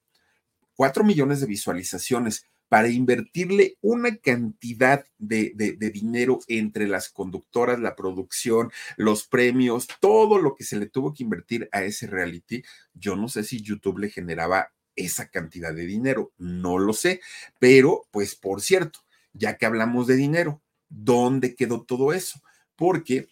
[0.77, 7.95] Cuatro millones de visualizaciones para invertirle una cantidad de, de, dinero entre las conductoras, la
[7.95, 12.63] producción, los premios, todo lo que se le tuvo que invertir a ese reality.
[12.93, 17.21] Yo no sé si YouTube le generaba esa cantidad de dinero, no lo sé,
[17.59, 19.01] pero pues por cierto,
[19.33, 22.41] ya que hablamos de dinero, ¿dónde quedó todo eso?
[22.77, 23.29] Porque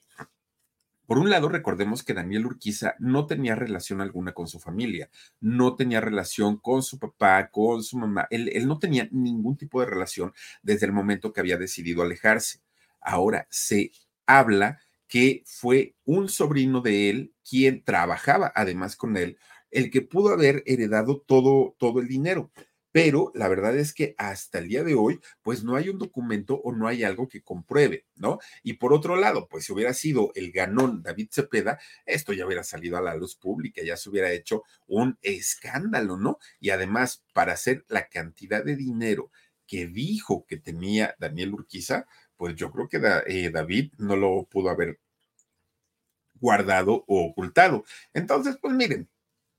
[1.07, 5.11] por un lado, recordemos que Daniel Urquiza no tenía relación alguna con su familia,
[5.41, 9.81] no tenía relación con su papá, con su mamá, él, él, no tenía ningún tipo
[9.81, 12.61] de relación desde el momento que había decidido alejarse.
[13.01, 13.91] Ahora se
[14.27, 19.39] habla que fue un sobrino de él quien trabajaba además con él,
[19.71, 22.51] el que pudo haber heredado todo, todo el dinero
[22.93, 26.57] pero la verdad es que hasta el día de hoy, pues no hay un documento
[26.57, 28.39] o no hay algo que compruebe, ¿no?
[28.63, 32.63] Y por otro lado, pues si hubiera sido el ganón David Cepeda, esto ya hubiera
[32.63, 36.39] salido a la luz pública, ya se hubiera hecho un escándalo, ¿no?
[36.61, 39.31] Y además, para hacer la cantidad de dinero
[39.67, 44.69] que dijo que tenía Daniel Urquiza, pues yo creo que eh, David no lo pudo
[44.69, 45.01] haber
[46.35, 47.85] guardado o ocultado.
[48.13, 49.09] Entonces, pues miren,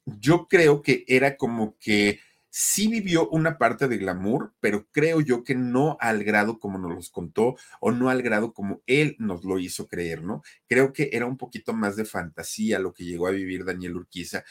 [0.06, 2.20] yo creo que era como que
[2.56, 6.94] sí vivió una parte de glamour, pero creo yo que no al grado como nos
[6.94, 10.44] los contó o no al grado como él nos lo hizo creer, ¿no?
[10.68, 14.44] Creo que era un poquito más de fantasía lo que llegó a vivir Daniel Urquiza.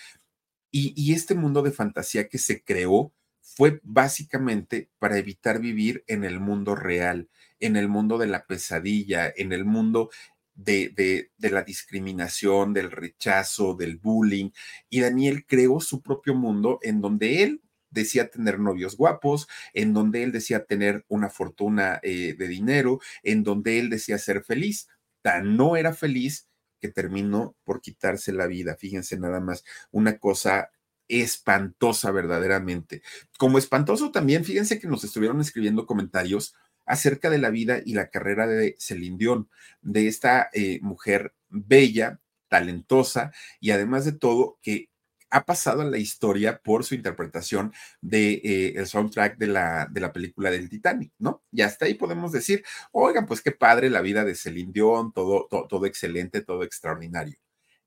[0.73, 6.41] Y, este mundo de fantasía que se creó fue básicamente para evitar vivir en el
[6.41, 7.29] mundo real,
[7.61, 10.11] en el mundo de la pesadilla, en el mundo
[10.57, 14.51] de, la discriminación, del rechazo, del bullying.
[14.91, 17.62] Y Daniel creó su propio mundo en donde él
[17.93, 23.45] decía tener novios guapos, en donde él decía tener una fortuna eh, de dinero, en
[23.45, 24.89] donde él decía ser feliz.
[25.23, 26.49] Tan no era feliz
[26.81, 28.77] que terminó por quitarse la vida.
[28.77, 30.71] Fíjense nada más, una cosa
[31.09, 33.03] espantosa verdaderamente.
[33.39, 38.09] Como espantoso también, fíjense que nos estuvieron escribiendo comentarios acerca de la vida y la
[38.09, 39.49] carrera de Celine Dion,
[39.83, 44.91] de esta eh, mujer bella, talentosa y además de todo que
[45.33, 50.01] ha pasado a la historia por su interpretación de eh, el soundtrack de la, de
[50.01, 51.43] la película del Titanic, ¿no?
[51.51, 55.49] Y hasta ahí podemos decir, oigan, pues qué padre la vida de Celine Dion, todo,
[55.51, 57.39] todo, todo excelente, todo extraordinario.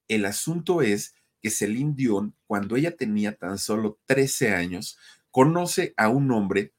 [0.08, 4.98] El asunto es que Celine Dion, cuando ella tenía tan solo 13 años,
[5.30, 6.74] conoce a un hombre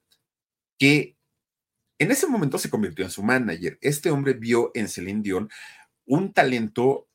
[0.78, 1.16] que
[2.00, 3.78] en ese momento se convirtió en su manager.
[3.80, 5.48] Este hombre vio en Celine Dion
[6.06, 7.08] un talento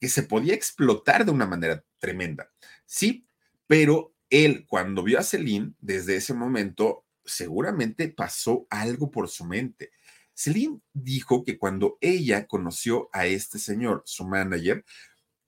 [0.00, 2.52] que se podía explotar de una manera tremenda.
[2.84, 3.26] Sí,
[3.66, 9.90] pero él cuando vio a Celine, desde ese momento, seguramente pasó algo por su mente.
[10.34, 14.84] Celine dijo que cuando ella conoció a este señor, su manager,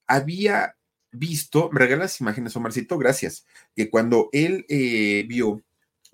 [0.06, 0.76] había
[1.10, 5.62] visto, me regalas imágenes, Omarcito, gracias, que cuando él eh, vio,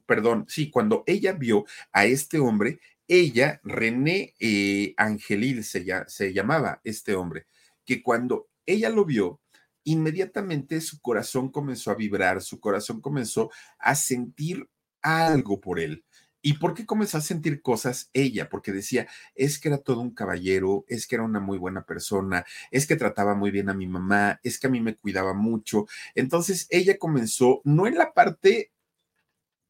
[0.06, 6.80] perdón, sí, cuando ella vio a este hombre, ella, René eh, Angelil se, se llamaba
[6.82, 7.46] este hombre,
[7.84, 9.40] que cuando ella lo vio,
[9.84, 14.68] inmediatamente su corazón comenzó a vibrar, su corazón comenzó a sentir
[15.02, 16.04] algo por él.
[16.44, 18.48] ¿Y por qué comenzó a sentir cosas ella?
[18.48, 22.44] Porque decía, es que era todo un caballero, es que era una muy buena persona,
[22.72, 25.86] es que trataba muy bien a mi mamá, es que a mí me cuidaba mucho.
[26.16, 28.72] Entonces ella comenzó, no en la parte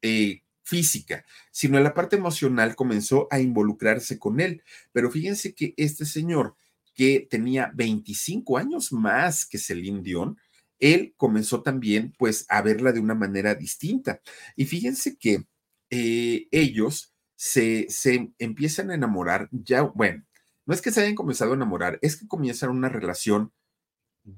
[0.01, 4.63] eh, física, sino en la parte emocional, comenzó a involucrarse con él.
[4.93, 6.57] Pero fíjense que este señor,
[6.95, 10.39] que tenía 25 años más que Celine Dion,
[10.79, 14.21] él comenzó también pues a verla de una manera distinta.
[14.57, 15.47] Y fíjense que
[15.91, 20.25] eh, ellos se, se empiezan a enamorar ya, bueno,
[20.67, 23.53] no es que se hayan comenzado a enamorar, es que comienzan una relación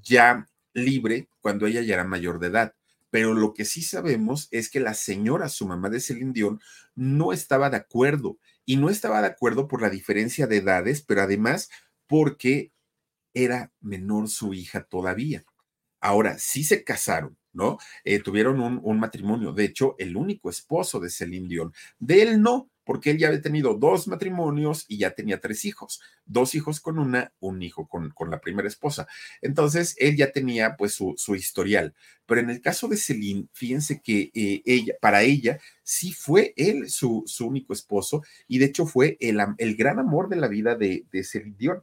[0.03, 2.75] ya libre cuando ella ya era mayor de edad.
[3.11, 6.61] Pero lo que sí sabemos es que la señora, su mamá de Celine Dion,
[6.97, 8.39] no estaba de acuerdo.
[8.67, 11.69] Y no estaba de acuerdo por la diferencia de edades, pero además
[12.07, 12.73] porque
[13.35, 15.45] era menor su hija todavía.
[16.01, 17.79] Ahora, sí se casaron, ¿no?
[18.05, 21.73] Eh, tuvieron un, matrimonio, de hecho, el único esposo de Celine Dion.
[21.99, 26.01] De él no, porque él ya había tenido dos matrimonios y ya tenía tres hijos,
[26.27, 29.09] dos hijos con una, un hijo con, con la primera esposa.
[29.41, 31.95] Entonces, él ya tenía pues su, su, historial.
[32.27, 36.91] Pero en el caso de Celine, fíjense que eh, ella, para ella, sí fue él
[36.91, 40.77] su, su, único esposo y de hecho fue el, el gran amor de la vida
[40.77, 41.83] de, de Celine Dion.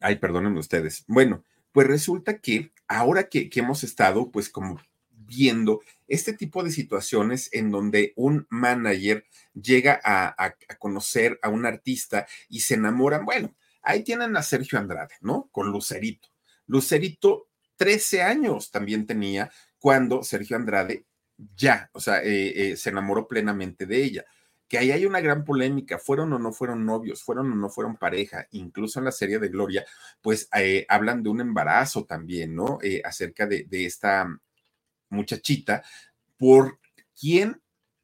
[0.00, 1.04] Ay, perdónenme ustedes.
[1.06, 4.80] Bueno, pues resulta que ahora que, hemos estado, pues como
[5.10, 12.26] viendo este tipo de situaciones en donde un manager llega a, conocer a un artista
[12.48, 15.48] y se enamoran, bueno, ahí tienen a Sergio Andrade, ¿no?
[15.52, 16.28] Con Lucerito.
[16.66, 21.04] Lucerito, 13 años también tenía cuando Sergio Andrade
[21.56, 24.24] ya, o sea, eh, eh, se enamoró plenamente de ella
[24.68, 27.96] que ahí hay una gran polémica, fueron o no fueron novios, fueron o no fueron
[27.96, 29.86] pareja, incluso en la serie de Gloria,
[30.20, 32.78] pues eh, hablan de un embarazo también, ¿no?
[32.82, 34.28] Eh, acerca de, esta
[35.08, 35.82] muchachita,
[36.36, 36.78] por
[37.18, 37.62] quien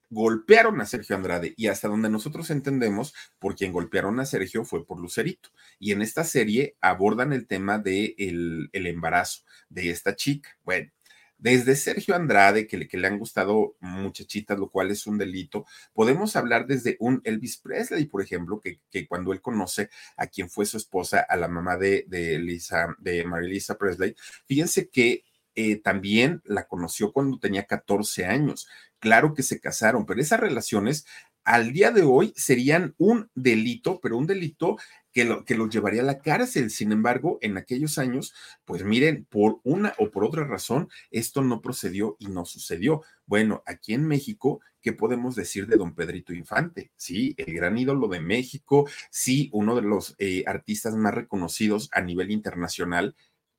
[0.09, 4.87] golpearon a Sergio Andrade y hasta donde nosotros entendemos, por quien golpearon a Sergio fue
[4.87, 5.51] por Lucerito.
[5.79, 10.57] Y en esta serie abordan el tema del de el embarazo de esta chica.
[10.63, 10.91] Bueno,
[11.39, 15.67] desde Sergio Andrade, que le, que le han gustado muchachitas, lo cual es un delito.
[15.93, 20.49] Podemos hablar desde un Elvis Presley, por ejemplo, que, que cuando él conoce a quien
[20.49, 24.15] fue su esposa, a la mamá de, de Lisa, de Marilisa Presley,
[24.47, 25.25] fíjense que
[25.57, 28.69] eh, también la conoció cuando tenía 14 años.
[28.99, 31.07] Claro que se casaron, pero esas relaciones
[31.45, 34.79] al día de hoy serían un delito, pero un delito
[35.15, 36.71] que, lo, que los llevaría a la cárcel.
[36.71, 41.63] Sin embargo, en aquellos años, pues miren, por una o por otra razón, esto no
[41.63, 43.03] procedió y no sucedió.
[43.25, 46.91] Bueno, aquí en México, ¿qué podemos decir de don Pedrito Infante?
[46.97, 52.03] Sí, el gran ídolo de México, sí, uno de los eh, artistas más reconocidos a
[52.03, 53.15] nivel internacional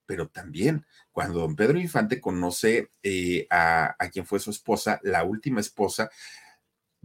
[0.08, 5.24] pero también cuando don Pedro Infante conoce eh, a, a, quien fue su esposa, la
[5.24, 6.12] última esposa,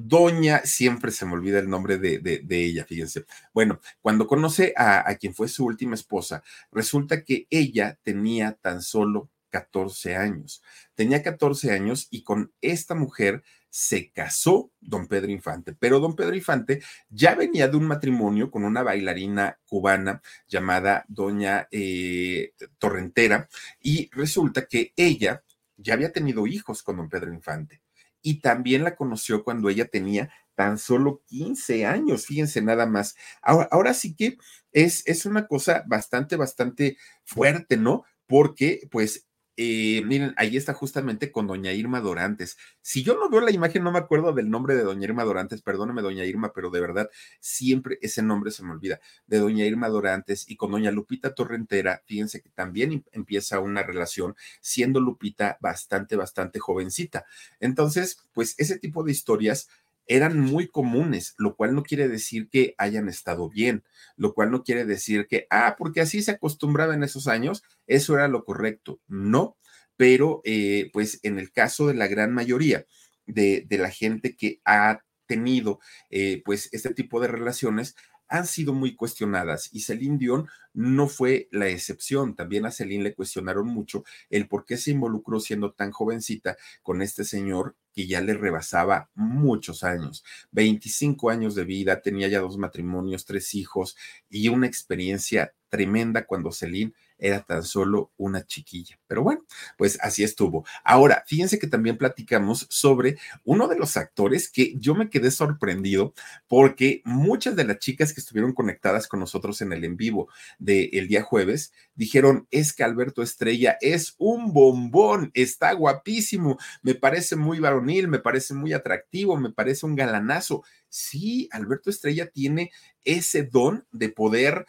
[0.03, 3.27] Doña, siempre se me olvida el nombre de, ella, fíjense.
[3.53, 8.81] Bueno, cuando conoce a, a, quien fue su última esposa, resulta que ella tenía tan
[8.81, 10.63] solo 14 años.
[10.95, 16.35] Tenía 14 años y con esta mujer se casó don Pedro Infante, pero don Pedro
[16.35, 23.49] Infante ya venía de un matrimonio con una bailarina cubana llamada doña eh, Torrentera
[23.81, 25.45] y resulta que ella
[25.77, 27.83] ya había tenido hijos con don Pedro Infante
[28.23, 33.17] y también la conoció cuando ella tenía tan solo 15 años, fíjense nada más.
[33.43, 34.37] Ahora, ahora sí que
[34.73, 38.05] es, es una cosa bastante, bastante fuerte, ¿no?
[38.27, 39.27] Porque pues
[39.57, 42.57] eh, miren, ahí está justamente con doña Irma Dorantes.
[42.81, 45.63] Si yo no veo la imagen, no me acuerdo del nombre de doña Irma Dorantes,
[45.63, 49.89] perdóneme doña Irma, pero de verdad siempre ese nombre se me olvida, de doña Irma
[49.89, 55.59] Dorantes y con doña Lupita Torrentera, fíjense que también em, empieza una relación siendo Lupita
[55.61, 57.27] bastante, bastante jovencita.
[57.59, 59.69] Entonces, pues ese tipo de historias
[60.11, 63.85] eran muy comunes, lo cual no quiere decir que hayan estado bien,
[64.17, 68.15] lo cual no quiere decir que, ah, porque así se acostumbraba en esos años, eso
[68.15, 69.01] era lo correcto.
[69.07, 69.57] No,
[69.97, 72.87] pero eh, pues en el caso de la gran mayoría
[73.27, 75.79] de, de la gente que ha tenido
[76.11, 77.95] eh, pues este tipo de relaciones,
[78.31, 82.37] han sido muy cuestionadas y Celine Dion no fue la excepción.
[82.37, 87.03] También a Celine le cuestionaron mucho el por qué se involucró siendo tan jovencita con
[87.03, 92.57] este señor que ya le rebasaba muchos años, 25 años de vida, tenía ya dos
[92.57, 93.97] matrimonios, tres hijos
[94.29, 98.99] y una experiencia tremenda cuando Celine era tan solo una chiquilla.
[99.07, 99.45] Pero bueno,
[99.77, 100.65] pues así estuvo.
[100.85, 106.15] Ahora, fíjense que también platicamos sobre uno de los actores que yo me quedé sorprendido
[106.49, 111.09] porque muchas de las chicas que estuvieron conectadas con nosotros en el en vivo del
[111.09, 117.61] día jueves dijeron, es que Alberto Estrella es un bombón, está guapísimo, me parece muy
[117.61, 120.65] varonil, me parece muy atractivo, me parece un galanazo.
[120.89, 122.71] Sí, Alberto Estrella tiene
[123.05, 124.67] ese don de poder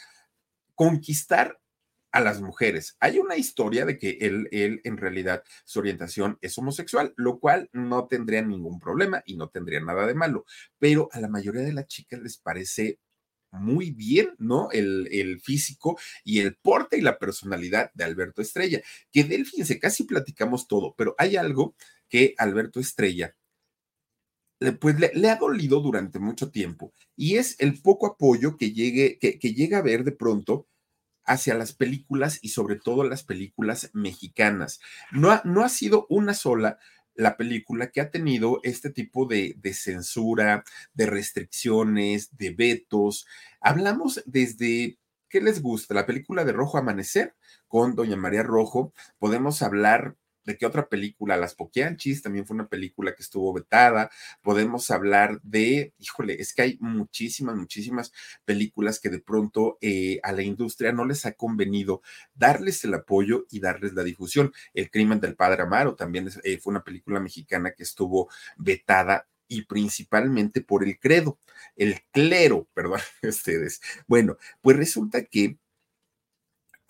[0.75, 1.60] conquistar
[2.11, 2.97] a las mujeres.
[2.99, 7.69] Hay una historia de que él, él en realidad su orientación es homosexual, lo cual
[7.73, 10.45] no tendría ningún problema y no tendría nada de malo,
[10.79, 12.99] pero a la mayoría de las chicas les parece
[13.51, 14.69] muy bien, ¿no?
[14.71, 18.81] El, el, físico y el porte y la personalidad de Alberto Estrella,
[19.11, 21.75] que de él, fíjense, casi platicamos todo, pero hay algo
[22.07, 23.35] que Alberto Estrella
[24.79, 29.17] pues le, le, ha dolido durante mucho tiempo y es el poco apoyo que llegue,
[29.19, 30.67] que, que llega a ver de pronto
[31.25, 34.79] hacia las películas y sobre todo las películas mexicanas.
[35.11, 36.79] No ha, no ha sido una sola
[37.15, 40.63] la película que ha tenido este tipo de, de, censura,
[40.93, 43.27] de restricciones, de vetos.
[43.59, 44.97] Hablamos desde,
[45.29, 45.93] ¿qué les gusta?
[45.93, 47.35] La película de Rojo Amanecer
[47.67, 48.93] con Doña María Rojo.
[49.19, 51.37] Podemos hablar ¿De qué otra película?
[51.37, 54.09] Las Poquianchis también fue una película que estuvo vetada.
[54.41, 58.11] Podemos hablar de, híjole, es que hay muchísimas, muchísimas
[58.43, 62.01] películas que de pronto eh, a la industria no les ha convenido
[62.33, 64.51] darles el apoyo y darles la difusión.
[64.73, 69.63] El crimen del padre Amaro también eh, fue una película mexicana que estuvo vetada y
[69.63, 71.37] principalmente por el credo,
[71.75, 73.81] el clero, perdón ustedes.
[74.07, 75.57] Bueno, pues resulta que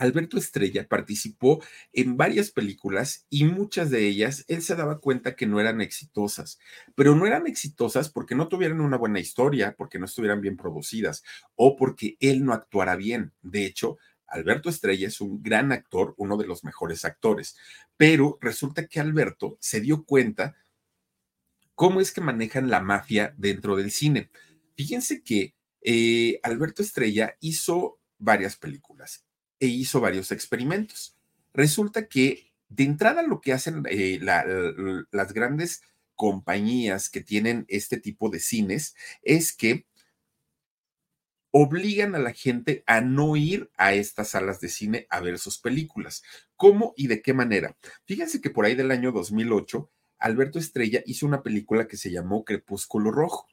[0.01, 5.45] Alberto Estrella participó en varias películas y muchas de ellas él se daba cuenta que
[5.45, 6.57] no eran exitosas,
[6.95, 11.23] pero no eran exitosas porque no tuvieran una buena historia, porque no estuvieran bien producidas
[11.53, 13.31] o porque él no actuara bien.
[13.43, 17.55] De hecho, Alberto Estrella es un gran actor, uno de los mejores actores,
[17.95, 20.55] pero resulta que Alberto se dio cuenta
[21.75, 24.31] cómo es que manejan la mafia dentro del cine.
[24.75, 29.25] Fíjense que eh, Alberto Estrella hizo varias películas
[29.61, 31.15] e hizo varios experimentos.
[31.53, 34.43] Resulta que de entrada lo que hacen eh, la,
[35.11, 35.83] las grandes
[36.15, 39.85] compañías que tienen este tipo de cines es que
[41.51, 45.59] obligan a la gente a no ir a estas salas de cine a ver sus
[45.59, 46.23] películas.
[46.55, 47.77] ¿Cómo y de qué manera?
[48.05, 52.45] Fíjense que por ahí del año 2008, Alberto Estrella hizo una película que se llamó
[52.45, 53.47] Crepúsculo Rojo.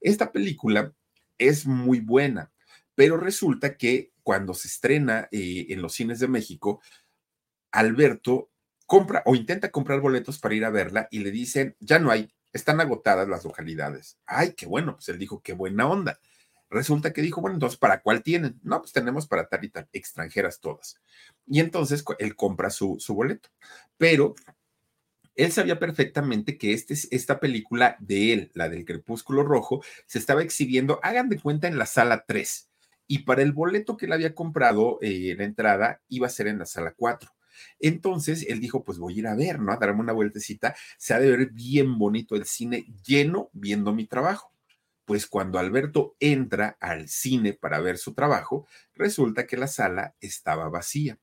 [0.00, 0.92] Esta película
[1.38, 2.52] es muy buena,
[2.94, 6.80] pero resulta que cuando se estrena eh, en los cines de México,
[7.70, 8.50] Alberto
[8.84, 12.34] compra o intenta comprar boletos para ir a verla y le dicen, ya no hay,
[12.52, 14.18] están agotadas las localidades.
[14.26, 16.18] Ay, qué bueno, pues él dijo, qué buena onda.
[16.68, 18.58] Resulta que dijo, bueno, entonces, ¿para cuál tienen?
[18.64, 21.00] No, pues tenemos para tal y tal, extranjeras todas.
[21.46, 23.50] Y entonces él compra su, su boleto.
[23.96, 24.34] Pero
[25.36, 30.42] él sabía perfectamente que este, esta película de él, la del Crepúsculo Rojo, se estaba
[30.42, 32.70] exhibiendo, hagan de cuenta, en la sala 3
[33.06, 36.48] y para el boleto que él había comprado en eh, la entrada iba a ser
[36.48, 37.30] en la sala 4.
[37.80, 39.72] Entonces él dijo, pues voy a ir a ver, ¿no?
[39.72, 40.74] A darme una vueltecita.
[40.98, 44.52] Se ha de ver bien bonito el cine lleno viendo mi trabajo.
[45.04, 50.68] Pues cuando Alberto entra al cine para ver su trabajo, resulta que la sala estaba
[50.68, 51.18] vacía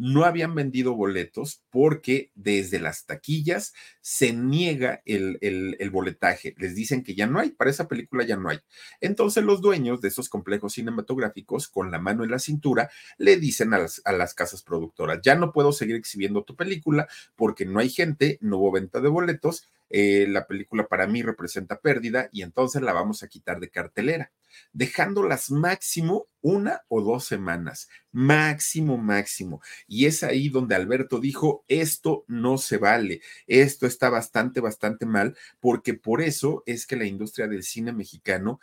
[0.00, 6.54] no habían vendido boletos porque desde las taquillas se niega el, el, boletaje.
[6.56, 8.60] Les dicen que ya no hay, para esa película ya no hay.
[9.02, 13.74] Entonces los dueños de esos complejos cinematográficos, con la mano en la cintura, le dicen
[13.74, 17.78] a las, a las casas productoras, ya no puedo seguir exhibiendo tu película porque no
[17.78, 22.40] hay gente, no hubo venta de boletos, eh, la película para mí representa pérdida y
[22.40, 24.32] entonces la vamos a quitar de cartelera.
[24.72, 29.60] Dejándolas máximo una o dos semanas, máximo, máximo.
[29.86, 35.36] Y es ahí donde Alberto dijo, esto no se vale, esto está bastante, bastante mal,
[35.60, 38.60] porque por eso es que la industria del cine mexicano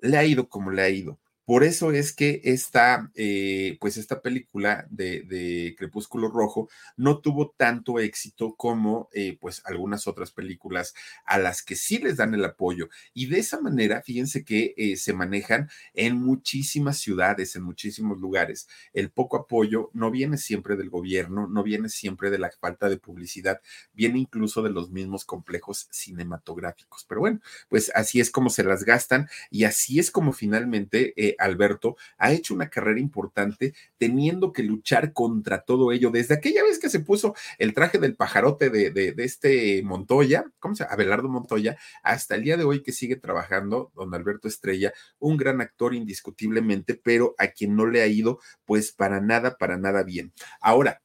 [0.00, 1.18] le ha ido como le ha ido.
[1.52, 7.98] Por eso es que esta, eh, pues esta película de, Crepúsculo Rojo no tuvo tanto
[7.98, 10.94] éxito como eh, pues algunas otras películas
[11.26, 12.88] a las que sí les dan el apoyo.
[13.12, 18.66] Y de esa manera, fíjense que eh, se manejan en muchísimas ciudades, en muchísimos lugares.
[18.94, 22.96] El poco apoyo no viene siempre del gobierno, no viene siempre de la falta de
[22.96, 23.60] publicidad,
[23.92, 27.04] viene incluso de los mismos complejos cinematográficos.
[27.06, 31.12] Pero bueno, pues así es como se las gastan y así es como finalmente
[31.44, 36.10] Alberto, ha hecho una carrera importante teniendo que luchar contra todo ello.
[36.10, 40.84] Desde aquella vez que se puso el traje del pajarote de, este Montoya, ¿cómo se
[40.84, 40.94] llama?
[40.94, 45.60] Abelardo Montoya, hasta el día de hoy que sigue trabajando, don Alberto Estrella, un gran
[45.60, 50.32] actor indiscutiblemente, pero a quien no le ha ido pues para nada, para nada bien.
[50.60, 51.02] Ahora,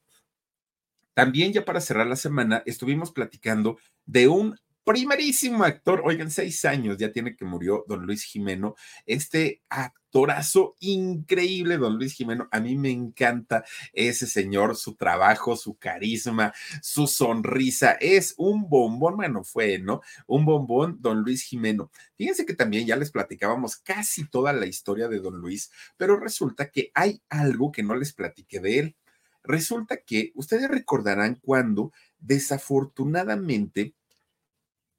[1.13, 4.55] también ya para cerrar la semana, estuvimos platicando de un
[4.87, 8.75] primerísimo actor, oigan, seis años ya tiene que murió don Luis Jimeno,
[9.05, 15.75] este actorazo increíble, don Luis Jimeno, a mí me encanta ese señor, su trabajo, su
[15.77, 19.99] carisma, su sonrisa, es un bombón, bueno, fue, ¿no?
[20.25, 21.91] Un bombón, don Luis Jimeno.
[22.15, 26.71] Fíjense que también ya les platicábamos casi toda la historia de don Luis, pero resulta
[26.71, 28.95] que hay algo que no les platiqué de él.
[29.43, 33.93] Resulta que ustedes recordarán cuando desafortunadamente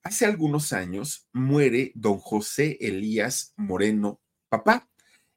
[0.08, 4.88] Hace algunos años muere don José Elías Moreno, papá,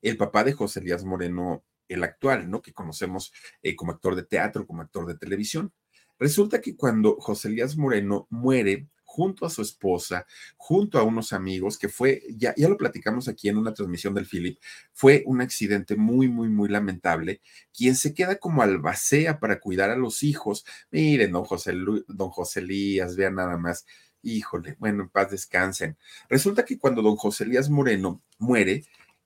[0.01, 2.61] el papá de José Elías Moreno, el actual, ¿no?
[2.61, 5.74] Que conocemos eh, como actor de teatro, como actor de televisión.
[6.17, 11.78] Resulta que cuando José Elías Moreno muere, junto a su esposa, junto a unos amigos,
[11.78, 14.57] que fue, ya, ya lo platicamos aquí en una transmisión del Philip,
[14.93, 17.41] fue un accidente muy, muy, muy lamentable.
[17.74, 21.74] Quien se queda como albacea para cuidar a los hijos, miren, don José,
[22.07, 23.86] don José Elías, vean nada más,
[24.22, 25.97] híjole, bueno, en paz descansen.
[26.30, 28.84] Resulta que cuando don José Elías Moreno muere,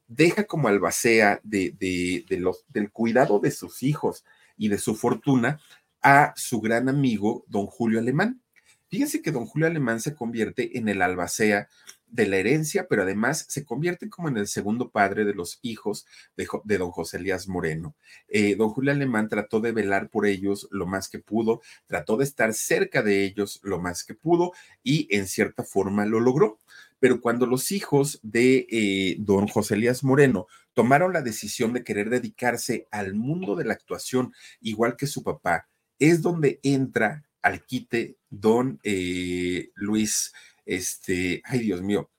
[0.08, 4.24] deja como albacea del cuidado de sus hijos
[4.58, 5.60] y de su fortuna
[6.02, 8.42] a su gran amigo, don Julio Alemán.
[8.88, 11.68] Fíjense que don Julio Alemán se convierte en el albacea
[12.16, 16.06] de la herencia, pero además se convierte como en el segundo padre de los hijos
[16.38, 17.96] de, don José Elías Moreno.
[18.30, 22.24] Eh, don Julio Alemán trató de velar por ellos lo más que pudo, trató de
[22.24, 26.60] estar cerca de ellos lo más que pudo y en cierta forma lo logró.
[27.00, 32.10] Pero cuando los hijos de eh, don José Elías Moreno tomaron la decisión de querer
[32.10, 35.68] dedicarse al mundo de la actuación, igual que su papá,
[36.00, 40.34] es donde entra al quite don eh, Luis
[40.66, 42.10] este, ay Dios mío,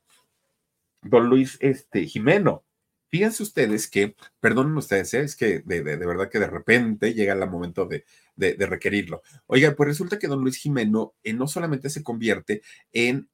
[1.03, 2.65] don Luis este, Jimeno.
[3.09, 5.21] Fíjense ustedes que, perdonen ustedes, ¿eh?
[5.21, 9.23] es que de, verdad que de repente llega el momento de, de, requerirlo.
[9.47, 13.29] Oiga, pues resulta que don Luis Jimeno eh, no solamente se convierte en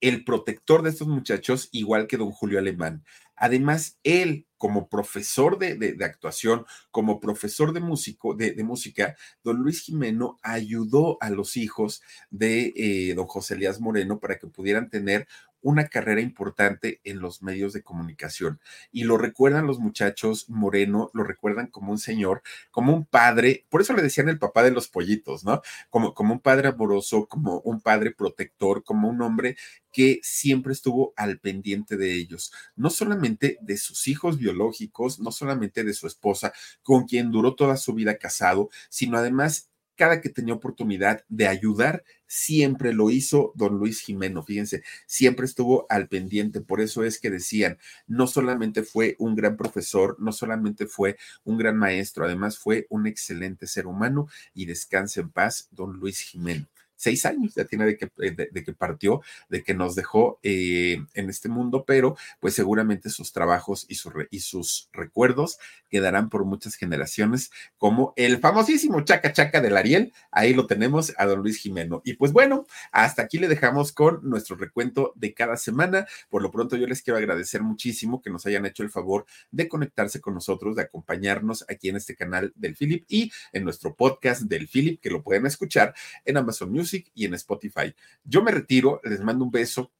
[0.00, 3.04] el protector de estos muchachos, igual que don Julio Alemán.
[3.36, 10.38] Además, él, como profesor de, actuación, como profesor de, músico, de, música, don Luis Jimeno
[10.42, 15.26] ayudó a los hijos de eh, don José Elías Moreno para que pudieran tener
[15.64, 18.60] una carrera importante en los medios de comunicación.
[18.92, 23.80] Y lo recuerdan los muchachos Moreno, lo recuerdan como un señor, como un padre, por
[23.80, 25.62] eso le decían el papá de los pollitos, ¿no?
[25.88, 29.56] Como, como un padre amoroso, como un padre protector, como un hombre
[29.90, 35.82] que siempre estuvo al pendiente de ellos, no solamente de sus hijos biológicos, no solamente
[35.82, 36.52] de su esposa,
[36.82, 42.04] con quien duró toda su vida casado, sino además cada que tenía oportunidad de ayudar,
[42.26, 44.42] siempre lo hizo don Luis Jimeno.
[44.42, 46.60] Fíjense, siempre estuvo al pendiente.
[46.60, 51.58] Por eso es que decían, no solamente fue un gran profesor, no solamente fue un
[51.58, 56.66] gran maestro, además fue un excelente ser humano y descanse en paz, don Luis Jimeno
[56.96, 61.04] seis años ya tiene de que, eh, de, que partió, de que nos dejó eh,
[61.14, 63.96] en este mundo, pero pues seguramente sus trabajos y,
[64.30, 70.54] y sus recuerdos quedarán por muchas generaciones, como el famosísimo Chaca Chaca del Ariel, ahí
[70.54, 72.02] lo tenemos a don Luis Jimeno.
[72.04, 76.06] Y pues bueno, hasta aquí le dejamos con nuestro recuento de cada semana.
[76.28, 79.68] Por lo pronto yo les quiero agradecer muchísimo que nos hayan hecho el favor de
[79.68, 84.42] conectarse con nosotros, de acompañarnos aquí en este canal del Philip y en nuestro podcast
[84.42, 86.83] del Philip, que lo pueden escuchar en Amazon Music
[87.14, 87.94] y en Spotify.
[88.24, 89.92] Yo me retiro, les mando un beso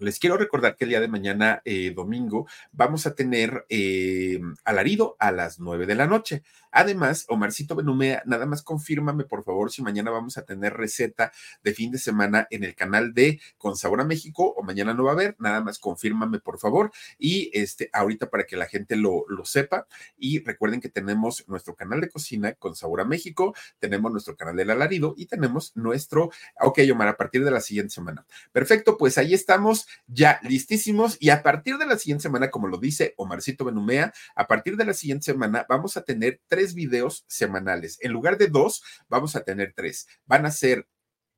[0.00, 5.14] Les quiero recordar que el día de mañana, eh, domingo, vamos a tener eh, alarido
[5.18, 6.42] a las nueve de la noche.
[6.72, 11.32] Además, Omarcito Benumea, nada más confírmame, por favor, si mañana vamos a tener receta
[11.62, 15.04] de fin de semana en el canal de Con Sabor a México o mañana no
[15.04, 15.36] va a haber.
[15.38, 16.92] Nada más confírmame, por favor.
[17.18, 19.86] Y este, ahorita para que la gente lo, lo sepa.
[20.16, 24.56] Y recuerden que tenemos nuestro canal de cocina Con Sabor a México, tenemos nuestro canal
[24.56, 26.30] del alarido y tenemos nuestro.
[26.60, 28.24] Ok, Omar, a partir de la siguiente semana.
[28.52, 31.16] Perfecto, pues ahí estamos ya listísimos.
[31.20, 34.84] Y a partir de la siguiente semana, como lo dice Omarcito Benumea, a partir de
[34.84, 37.98] la siguiente semana vamos a tener tres videos semanales.
[38.00, 40.06] En lugar de dos, vamos a tener tres.
[40.26, 40.86] Van a ser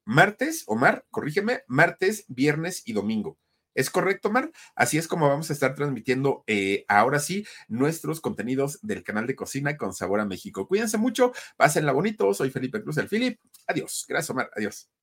[0.04, 3.38] martes, Omar, corrígeme, martes, viernes y domingo.
[3.74, 4.50] ¿Es correcto, Omar?
[4.74, 9.36] Así es como vamos a estar transmitiendo eh, ahora sí nuestros contenidos del canal de
[9.36, 10.68] cocina con sabor a México.
[10.68, 12.34] Cuídense mucho, pásenla bonito.
[12.34, 13.40] Soy Felipe Cruz, el Philip.
[13.66, 14.04] Adiós.
[14.08, 14.50] Gracias, Omar.
[14.56, 15.01] Adiós.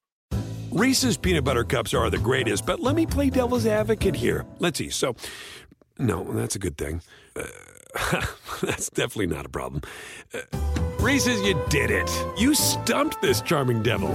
[0.71, 4.45] Reese's peanut butter cups are the greatest, but let me play devil's advocate here.
[4.59, 4.89] Let's see.
[4.89, 5.15] So,
[5.97, 7.01] no, that's a good thing.
[7.35, 7.43] Uh,
[8.61, 9.81] That's definitely not a problem.
[10.33, 10.39] Uh,
[10.99, 12.09] Reese's, you did it.
[12.37, 14.09] You stumped this charming devil.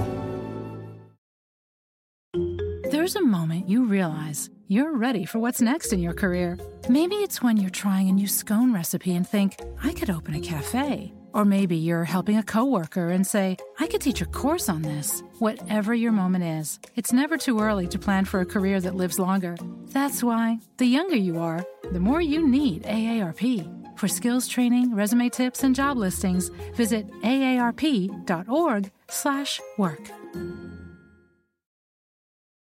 [2.91, 6.57] There's a moment you realize you're ready for what's next in your career.
[6.87, 10.39] Maybe it's when you're trying a new scone recipe and think, I could open a
[10.39, 11.13] cafe.
[11.35, 15.21] Or maybe you're helping a coworker and say, I could teach a course on this.
[15.39, 19.19] Whatever your moment is, it's never too early to plan for a career that lives
[19.19, 19.57] longer.
[19.87, 23.99] That's why, the younger you are, the more you need AARP.
[23.99, 30.11] For skills training, resume tips, and job listings, visit aarp.org/work.